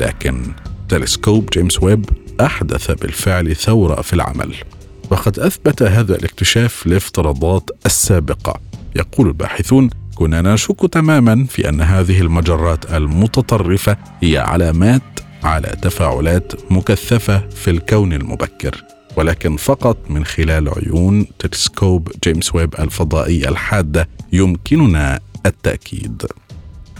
لكن 0.01 0.43
تلسكوب 0.88 1.51
جيمس 1.51 1.83
ويب 1.83 2.05
أحدث 2.41 2.91
بالفعل 2.91 3.57
ثورة 3.57 4.03
في 4.03 4.12
العمل. 4.12 4.55
وقد 5.11 5.38
أثبت 5.38 5.83
هذا 5.83 6.17
الاكتشاف 6.17 6.87
الافتراضات 6.87 7.71
السابقة. 7.87 8.61
يقول 8.97 9.27
الباحثون 9.27 9.91
كنا 10.14 10.43
نشك 10.55 10.87
تماما 10.93 11.47
في 11.47 11.69
أن 11.69 11.81
هذه 11.81 12.21
المجرات 12.21 12.93
المتطرفة 12.93 13.97
هي 14.23 14.38
علامات 14.38 15.03
على 15.45 15.77
تفاعلات 15.83 16.53
مكثفة 16.71 17.49
في 17.49 17.71
الكون 17.71 18.12
المبكر. 18.12 18.85
ولكن 19.18 19.57
فقط 19.57 19.96
من 20.11 20.24
خلال 20.24 20.68
عيون 20.68 21.26
تلسكوب 21.38 22.09
جيمس 22.24 22.54
ويب 22.54 22.74
الفضائي 22.78 23.48
الحادة 23.48 24.09
يمكننا 24.33 25.20
التأكيد. 25.46 26.22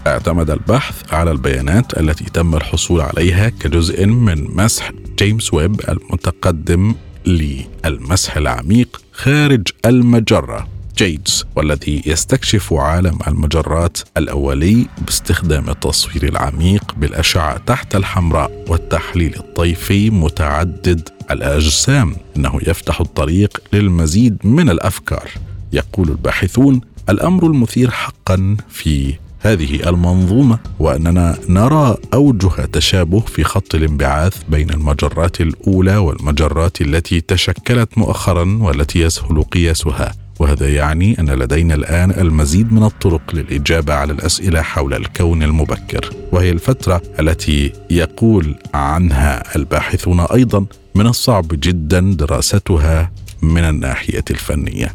اعتمد 0.07 0.49
البحث 0.49 1.13
على 1.13 1.31
البيانات 1.31 1.97
التي 1.99 2.23
تم 2.23 2.55
الحصول 2.55 3.01
عليها 3.01 3.49
كجزء 3.49 4.05
من 4.05 4.55
مسح 4.55 4.91
جيمس 5.17 5.53
ويب 5.53 5.81
المتقدم 5.89 6.95
للمسح 7.25 8.37
العميق 8.37 9.01
خارج 9.11 9.67
المجرة 9.85 10.67
JADES 10.99 11.45
والذي 11.55 12.01
يستكشف 12.05 12.73
عالم 12.73 13.19
المجرات 13.27 13.97
الأولي 14.17 14.85
باستخدام 15.01 15.69
التصوير 15.69 16.23
العميق 16.23 16.95
بالأشعة 16.97 17.57
تحت 17.57 17.95
الحمراء 17.95 18.65
والتحليل 18.67 19.35
الطيفي 19.35 20.09
متعدد 20.09 21.09
الأجسام. 21.31 22.15
إنه 22.37 22.59
يفتح 22.67 23.01
الطريق 23.01 23.61
للمزيد 23.73 24.37
من 24.43 24.69
الأفكار. 24.69 25.29
يقول 25.73 26.09
الباحثون 26.09 26.81
الأمر 27.09 27.45
المثير 27.45 27.91
حقا 27.91 28.57
في 28.69 29.13
هذه 29.39 29.89
المنظومة 29.89 30.59
وأننا 30.79 31.37
نرى 31.49 31.97
أوجه 32.13 32.65
تشابه 32.65 33.19
في 33.19 33.43
خط 33.43 33.75
الانبعاث 33.75 34.43
بين 34.49 34.69
المجرات 34.69 35.41
الأولى 35.41 35.97
والمجرات 35.97 36.81
التي 36.81 37.21
تشكلت 37.21 37.97
مؤخرا 37.97 38.57
والتي 38.61 38.99
يسهل 38.99 39.43
قياسها. 39.43 40.18
وهذا 40.39 40.69
يعني 40.69 41.19
أن 41.19 41.29
لدينا 41.29 41.75
الآن 41.75 42.11
المزيد 42.11 42.73
من 42.73 42.83
الطرق 42.83 43.35
للإجابة 43.35 43.93
على 43.93 44.13
الأسئلة 44.13 44.61
حول 44.61 44.93
الكون 44.93 45.43
المبكر 45.43 46.09
وهي 46.31 46.51
الفترة 46.51 47.01
التي 47.19 47.73
يقول 47.89 48.55
عنها 48.73 49.55
الباحثون 49.55 50.19
أيضا 50.19 50.65
من 50.95 51.07
الصعب 51.07 51.47
جدا 51.51 51.99
دراستها 51.99 53.11
من 53.41 53.63
الناحية 53.63 54.25
الفنية. 54.31 54.93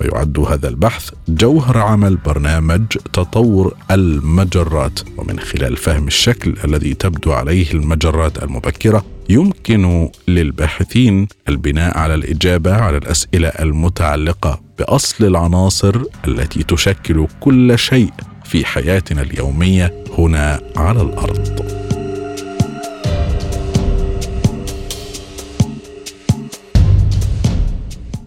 ويعد 0.00 0.38
هذا 0.38 0.68
البحث 0.68 1.10
جوهر 1.28 1.78
عمل 1.78 2.16
برنامج 2.16 2.86
تطور 3.12 3.74
المجرات 3.90 5.00
ومن 5.16 5.40
خلال 5.40 5.76
فهم 5.76 6.06
الشكل 6.06 6.54
الذي 6.64 6.94
تبدو 6.94 7.32
عليه 7.32 7.72
المجرات 7.72 8.42
المبكرة 8.42 9.04
يمكن 9.30 10.10
للباحثين 10.28 11.28
البناء 11.48 11.98
على 11.98 12.14
الإجابة 12.14 12.74
على 12.74 12.96
الأسئلة 12.96 13.48
المتعلقة 13.48 14.60
بأصل 14.78 15.24
العناصر 15.24 16.02
التي 16.28 16.62
تشكل 16.62 17.26
كل 17.40 17.78
شيء 17.78 18.12
في 18.44 18.64
حياتنا 18.64 19.22
اليومية 19.22 20.04
هنا 20.18 20.60
على 20.76 21.02
الأرض. 21.02 21.70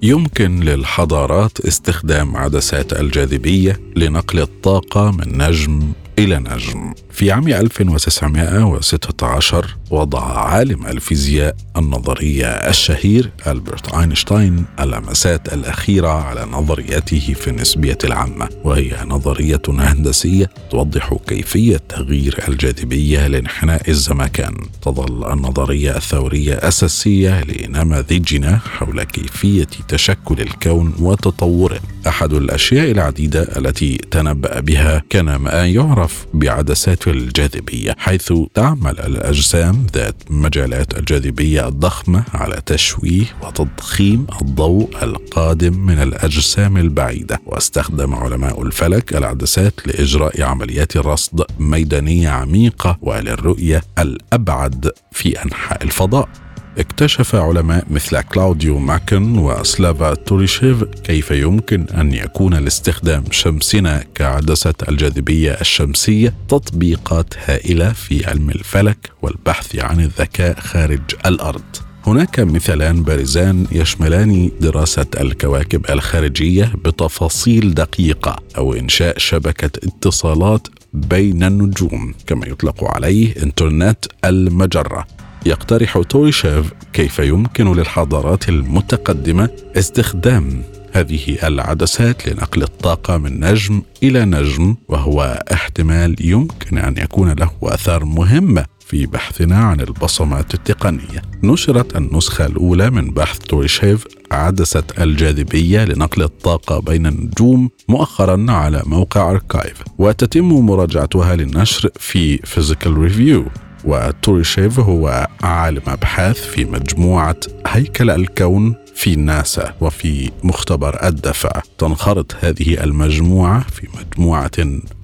يمكن 0.03 0.59
للحضارات 0.59 1.59
استخدام 1.59 2.37
عدسات 2.37 2.93
الجاذبية 2.93 3.79
لنقل 3.95 4.39
الطاقة 4.39 5.11
من 5.11 5.37
نجم 5.37 5.93
إلى 6.19 6.39
نجم. 6.39 6.93
في 7.11 7.31
عام 7.31 7.47
1916 7.47 9.75
وضع 9.91 10.37
عالم 10.37 10.87
الفيزياء 10.87 11.55
النظرية 11.77 12.45
الشهير 12.45 13.29
ألبرت 13.47 13.93
أينشتاين 13.93 14.65
اللمسات 14.79 15.53
الأخيرة 15.53 16.07
على 16.07 16.45
نظريته 16.45 17.33
في 17.33 17.49
النسبية 17.49 17.97
العامة 18.03 18.49
وهي 18.63 18.97
نظرية 19.07 19.61
هندسية 19.67 20.49
توضح 20.71 21.13
كيفية 21.27 21.77
تغيير 21.89 22.43
الجاذبية 22.47 23.27
لانحناء 23.27 23.89
الزمكان. 23.89 24.57
تظل 24.81 25.33
النظرية 25.33 25.97
الثورية 25.97 26.53
أساسية 26.53 27.43
لنماذجنا 27.43 28.57
حول 28.57 29.03
كيفية 29.03 29.67
تشكل 29.87 30.41
الكون 30.41 30.93
وتطوره. 30.99 31.79
أحد 32.07 32.33
الأشياء 32.33 32.91
العديدة 32.91 33.41
التي 33.57 33.97
تنبأ 34.11 34.59
بها 34.59 35.03
كان 35.09 35.35
ما 35.35 35.65
يعرف 35.65 36.25
بعدسات 36.33 37.07
الجاذبية 37.07 37.95
حيث 37.97 38.33
تعمل 38.53 38.99
الأجسام 38.99 39.87
ذات 39.93 40.15
مجالات 40.29 40.97
الجاذبية 40.99 41.67
الضخمة 41.67 42.23
على 42.33 42.61
تشويه 42.65 43.25
وتضخيم 43.43 44.27
الضوء 44.41 44.89
القادم 45.03 45.85
من 45.85 46.01
الأجسام 46.01 46.77
البعيدة. 46.77 47.39
واستخدم 47.45 48.15
علماء 48.15 48.61
الفلك 48.61 49.15
العدسات 49.15 49.87
لإجراء 49.87 50.41
عمليات 50.41 50.97
رصد 50.97 51.41
ميدانية 51.59 52.29
عميقة 52.29 52.97
وللرؤية 53.01 53.81
الأبعد 53.99 54.91
في 55.11 55.43
أنحاء 55.43 55.83
الفضاء. 55.83 56.29
اكتشف 56.77 57.35
علماء 57.35 57.85
مثل 57.89 58.21
كلاوديو 58.21 58.79
ماكن 58.79 59.37
وسلافا 59.37 60.13
توريشيف 60.13 60.83
كيف 60.83 61.31
يمكن 61.31 61.85
أن 61.89 62.13
يكون 62.13 62.53
لاستخدام 62.53 63.23
شمسنا 63.31 64.03
كعدسة 64.15 64.73
الجاذبية 64.89 65.51
الشمسية 65.51 66.33
تطبيقات 66.49 67.33
هائلة 67.45 67.93
في 67.93 68.25
علم 68.25 68.49
الفلك 68.49 69.11
والبحث 69.21 69.75
عن 69.75 69.99
الذكاء 69.99 70.59
خارج 70.59 71.01
الأرض. 71.25 71.63
هناك 72.07 72.39
مثالان 72.39 73.03
بارزان 73.03 73.67
يشملان 73.71 74.51
دراسة 74.61 75.05
الكواكب 75.19 75.85
الخارجية 75.89 76.73
بتفاصيل 76.85 77.73
دقيقة 77.73 78.35
أو 78.57 78.73
إنشاء 78.73 79.17
شبكة 79.17 79.87
اتصالات 79.87 80.67
بين 80.93 81.43
النجوم 81.43 82.13
كما 82.27 82.47
يطلق 82.47 82.83
عليه 82.83 83.43
إنترنت 83.43 84.05
المجرة. 84.25 85.07
يقترح 85.45 86.01
تويشيف 86.09 86.73
كيف 86.93 87.19
يمكن 87.19 87.73
للحضارات 87.73 88.49
المتقدمة 88.49 89.49
استخدام 89.77 90.63
هذه 90.91 91.47
العدسات 91.47 92.27
لنقل 92.27 92.63
الطاقة 92.63 93.17
من 93.17 93.39
نجم 93.39 93.81
إلى 94.03 94.25
نجم 94.25 94.75
وهو 94.87 95.43
احتمال 95.53 96.15
يمكن 96.19 96.77
أن 96.77 96.97
يكون 96.97 97.31
له 97.31 97.51
آثار 97.63 98.05
مهمة 98.05 98.65
في 98.79 99.05
بحثنا 99.05 99.57
عن 99.57 99.79
البصمات 99.79 100.53
التقنية. 100.53 101.21
نشرت 101.43 101.95
النسخة 101.95 102.45
الأولى 102.45 102.89
من 102.89 103.11
بحث 103.11 103.37
توريشيف 103.37 104.07
عدسة 104.31 104.83
الجاذبية 104.99 105.85
لنقل 105.85 106.23
الطاقة 106.23 106.79
بين 106.79 107.07
النجوم 107.07 107.69
مؤخرا 107.87 108.45
على 108.49 108.81
موقع 108.85 109.31
اركايف 109.31 109.83
وتتم 109.97 110.49
مراجعتها 110.49 111.35
للنشر 111.35 111.89
في 111.99 112.37
Physical 112.37 112.97
Review 112.97 113.45
وتوريشيف 113.85 114.79
هو 114.79 115.27
عالم 115.43 115.81
أبحاث 115.87 116.37
في 116.37 116.65
مجموعة 116.65 117.35
هيكل 117.67 118.09
الكون 118.09 118.75
في 118.95 119.15
ناسا 119.15 119.73
وفي 119.81 120.31
مختبر 120.43 121.07
الدفع. 121.07 121.61
تنخرط 121.77 122.35
هذه 122.41 122.83
المجموعة 122.83 123.59
في 123.59 123.87
مجموعة 123.97 124.51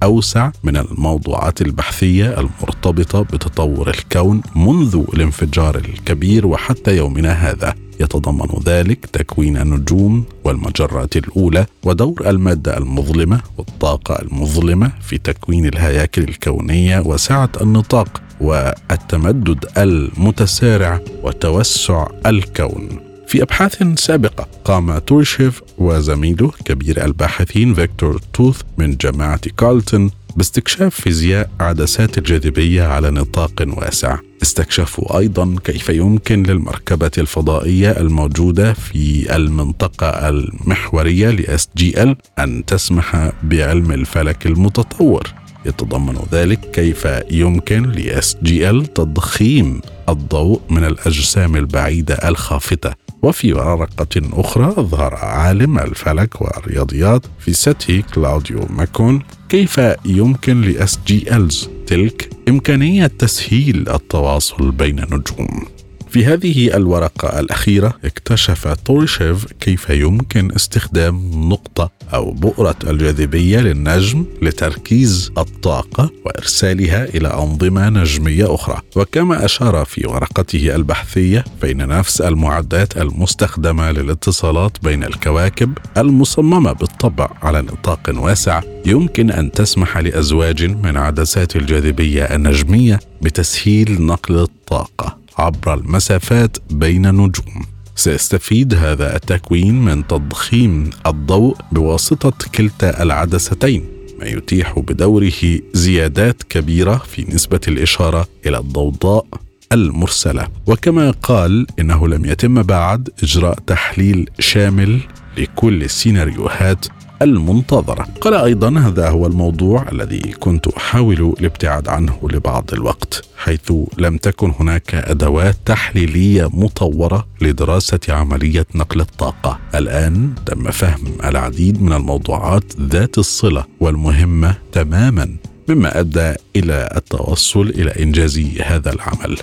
أوسع 0.02 0.50
من 0.64 0.76
الموضوعات 0.76 1.62
البحثية 1.62 2.40
المرتبطة 2.40 3.22
بتطور 3.22 3.88
الكون 3.90 4.42
منذ 4.56 5.04
الانفجار 5.14 5.76
الكبير 5.76 6.46
وحتى 6.46 6.96
يومنا 6.96 7.32
هذا. 7.32 7.74
يتضمن 8.00 8.62
ذلك 8.66 9.06
تكوين 9.06 9.56
النجوم 9.56 10.24
والمجرات 10.44 11.16
الأولى 11.16 11.66
ودور 11.84 12.22
المادة 12.26 12.78
المظلمة 12.78 13.40
والطاقة 13.58 14.22
المظلمة 14.22 14.92
في 15.00 15.18
تكوين 15.18 15.66
الهياكل 15.66 16.22
الكونية 16.22 17.00
واسعة 17.00 17.50
النطاق. 17.60 18.22
والتمدد 18.40 19.64
المتسارع 19.78 21.00
وتوسع 21.22 22.06
الكون. 22.26 23.00
في 23.26 23.42
أبحاث 23.42 23.82
سابقة 23.96 24.48
قام 24.64 24.98
تورشيف 24.98 25.62
وزميله 25.78 26.52
كبير 26.64 27.04
الباحثين 27.04 27.74
فيكتور 27.74 28.20
توث 28.32 28.60
من 28.78 28.96
جامعة 28.96 29.40
كارلتون 29.56 30.10
باستكشاف 30.36 31.00
فيزياء 31.00 31.50
عدسات 31.60 32.18
الجاذبية 32.18 32.82
على 32.82 33.10
نطاق 33.10 33.64
واسع. 33.66 34.18
استكشفوا 34.42 35.18
أيضا 35.18 35.56
كيف 35.64 35.88
يمكن 35.88 36.42
للمركبة 36.42 37.10
الفضائية 37.18 37.90
الموجودة 37.90 38.72
في 38.72 39.36
المنطقة 39.36 40.28
المحورية 40.28 41.30
ل 41.30 41.58
SGL 41.58 42.14
أن 42.38 42.64
تسمح 42.64 43.32
بعلم 43.42 43.92
الفلك 43.92 44.46
المتطور. 44.46 45.39
يتضمن 45.66 46.18
ذلك 46.32 46.70
كيف 46.72 47.08
يمكن 47.30 47.82
ل 47.82 48.20
SGL 48.22 48.92
تضخيم 48.94 49.80
الضوء 50.08 50.60
من 50.70 50.84
الأجسام 50.84 51.56
البعيدة 51.56 52.14
الخافتة. 52.14 52.94
وفي 53.22 53.52
ورقة 53.52 54.20
أخرى 54.32 54.74
ظهر 54.78 55.14
عالم 55.14 55.78
الفلك 55.78 56.40
والرياضيات 56.42 57.26
في 57.38 57.52
سيتي 57.52 58.02
كلاوديو 58.02 58.66
ماكون. 58.70 59.22
كيف 59.48 59.80
يمكن 60.04 60.62
ل 60.62 60.88
SGLs 60.88 61.68
تلك 61.86 62.30
إمكانية 62.48 63.06
تسهيل 63.06 63.88
التواصل 63.88 64.70
بين 64.70 64.98
النجوم 64.98 65.66
في 66.10 66.24
هذه 66.24 66.76
الورقة 66.76 67.40
الأخيرة 67.40 67.94
اكتشف 68.04 68.68
توريشيف 68.84 69.46
كيف 69.60 69.90
يمكن 69.90 70.52
استخدام 70.52 71.30
نقطة 71.48 71.90
أو 72.14 72.30
بؤرة 72.30 72.76
الجاذبية 72.86 73.60
للنجم 73.60 74.24
لتركيز 74.42 75.32
الطاقة 75.38 76.10
وإرسالها 76.24 77.04
إلى 77.04 77.28
أنظمة 77.28 77.88
نجمية 77.88 78.54
أخرى. 78.54 78.80
وكما 78.96 79.44
أشار 79.44 79.84
في 79.84 80.06
ورقته 80.06 80.74
البحثية 80.76 81.44
فإن 81.62 81.88
نفس 81.88 82.20
المعدات 82.20 82.96
المستخدمة 82.96 83.90
للاتصالات 83.90 84.76
بين 84.82 85.04
الكواكب 85.04 85.78
المصممة 85.96 86.72
بالطبع 86.72 87.28
على 87.42 87.62
نطاق 87.62 88.10
واسع 88.14 88.60
يمكن 88.86 89.30
أن 89.30 89.52
تسمح 89.52 89.98
لأزواج 89.98 90.64
من 90.64 90.96
عدسات 90.96 91.56
الجاذبية 91.56 92.22
النجمية 92.24 93.00
بتسهيل 93.22 94.02
نقل 94.02 94.38
الطاقة 94.38 95.18
عبر 95.38 95.74
المسافات 95.74 96.56
بين 96.70 97.06
النجوم 97.06 97.66
سيستفيد 98.00 98.74
هذا 98.74 99.16
التكوين 99.16 99.84
من 99.84 100.06
تضخيم 100.06 100.90
الضوء 101.06 101.56
بواسطة 101.72 102.48
كلتا 102.54 103.02
العدستين 103.02 103.84
ما 104.20 104.26
يتيح 104.26 104.78
بدوره 104.78 105.60
زيادات 105.72 106.42
كبيرة 106.42 106.96
في 106.96 107.24
نسبة 107.34 107.60
الإشارة 107.68 108.28
إلى 108.46 108.58
الضوضاء 108.58 109.26
المرسلة. 109.72 110.48
وكما 110.66 111.10
قال 111.10 111.66
إنه 111.78 112.08
لم 112.08 112.24
يتم 112.24 112.62
بعد 112.62 113.08
إجراء 113.22 113.58
تحليل 113.66 114.28
شامل 114.38 115.00
لكل 115.38 115.82
السيناريوهات 115.82 116.86
المنتظرة. 117.22 118.06
قال 118.20 118.34
أيضا 118.34 118.78
هذا 118.78 119.08
هو 119.08 119.26
الموضوع 119.26 119.86
الذي 119.92 120.20
كنت 120.20 120.68
أحاول 120.68 121.34
الابتعاد 121.40 121.88
عنه 121.88 122.18
لبعض 122.32 122.70
الوقت 122.72 123.24
حيث 123.36 123.72
لم 123.98 124.16
تكن 124.16 124.52
هناك 124.60 124.94
أدوات 124.94 125.56
تحليلية 125.66 126.48
مطورة 126.52 127.26
لدراسة 127.40 128.00
عملية 128.08 128.66
نقل 128.74 129.00
الطاقة. 129.00 129.58
الآن 129.74 130.34
تم 130.46 130.70
فهم 130.70 131.04
العديد 131.24 131.82
من 131.82 131.92
الموضوعات 131.92 132.64
ذات 132.80 133.18
الصلة 133.18 133.64
والمهمة 133.80 134.54
تماما 134.72 135.36
مما 135.68 136.00
أدى 136.00 136.34
إلى 136.56 136.88
التوصل 136.96 137.68
إلى 137.68 137.90
إنجاز 137.90 138.38
هذا 138.64 138.92
العمل. 138.92 139.38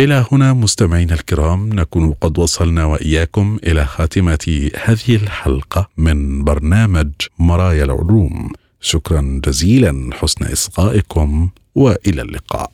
إلى 0.00 0.26
هنا 0.32 0.52
مستمعينا 0.52 1.14
الكرام 1.14 1.68
نكون 1.72 2.12
قد 2.12 2.38
وصلنا 2.38 2.84
وإياكم 2.84 3.58
إلى 3.64 3.84
خاتمة 3.86 4.70
هذه 4.84 5.16
الحلقة 5.16 5.88
من 5.96 6.44
برنامج 6.44 7.10
مرايا 7.38 7.84
العلوم. 7.84 8.52
شكرا 8.80 9.40
جزيلا 9.44 10.10
حسن 10.12 10.44
إصغائكم 10.52 11.48
وإلى 11.74 12.22
اللقاء. 12.22 12.72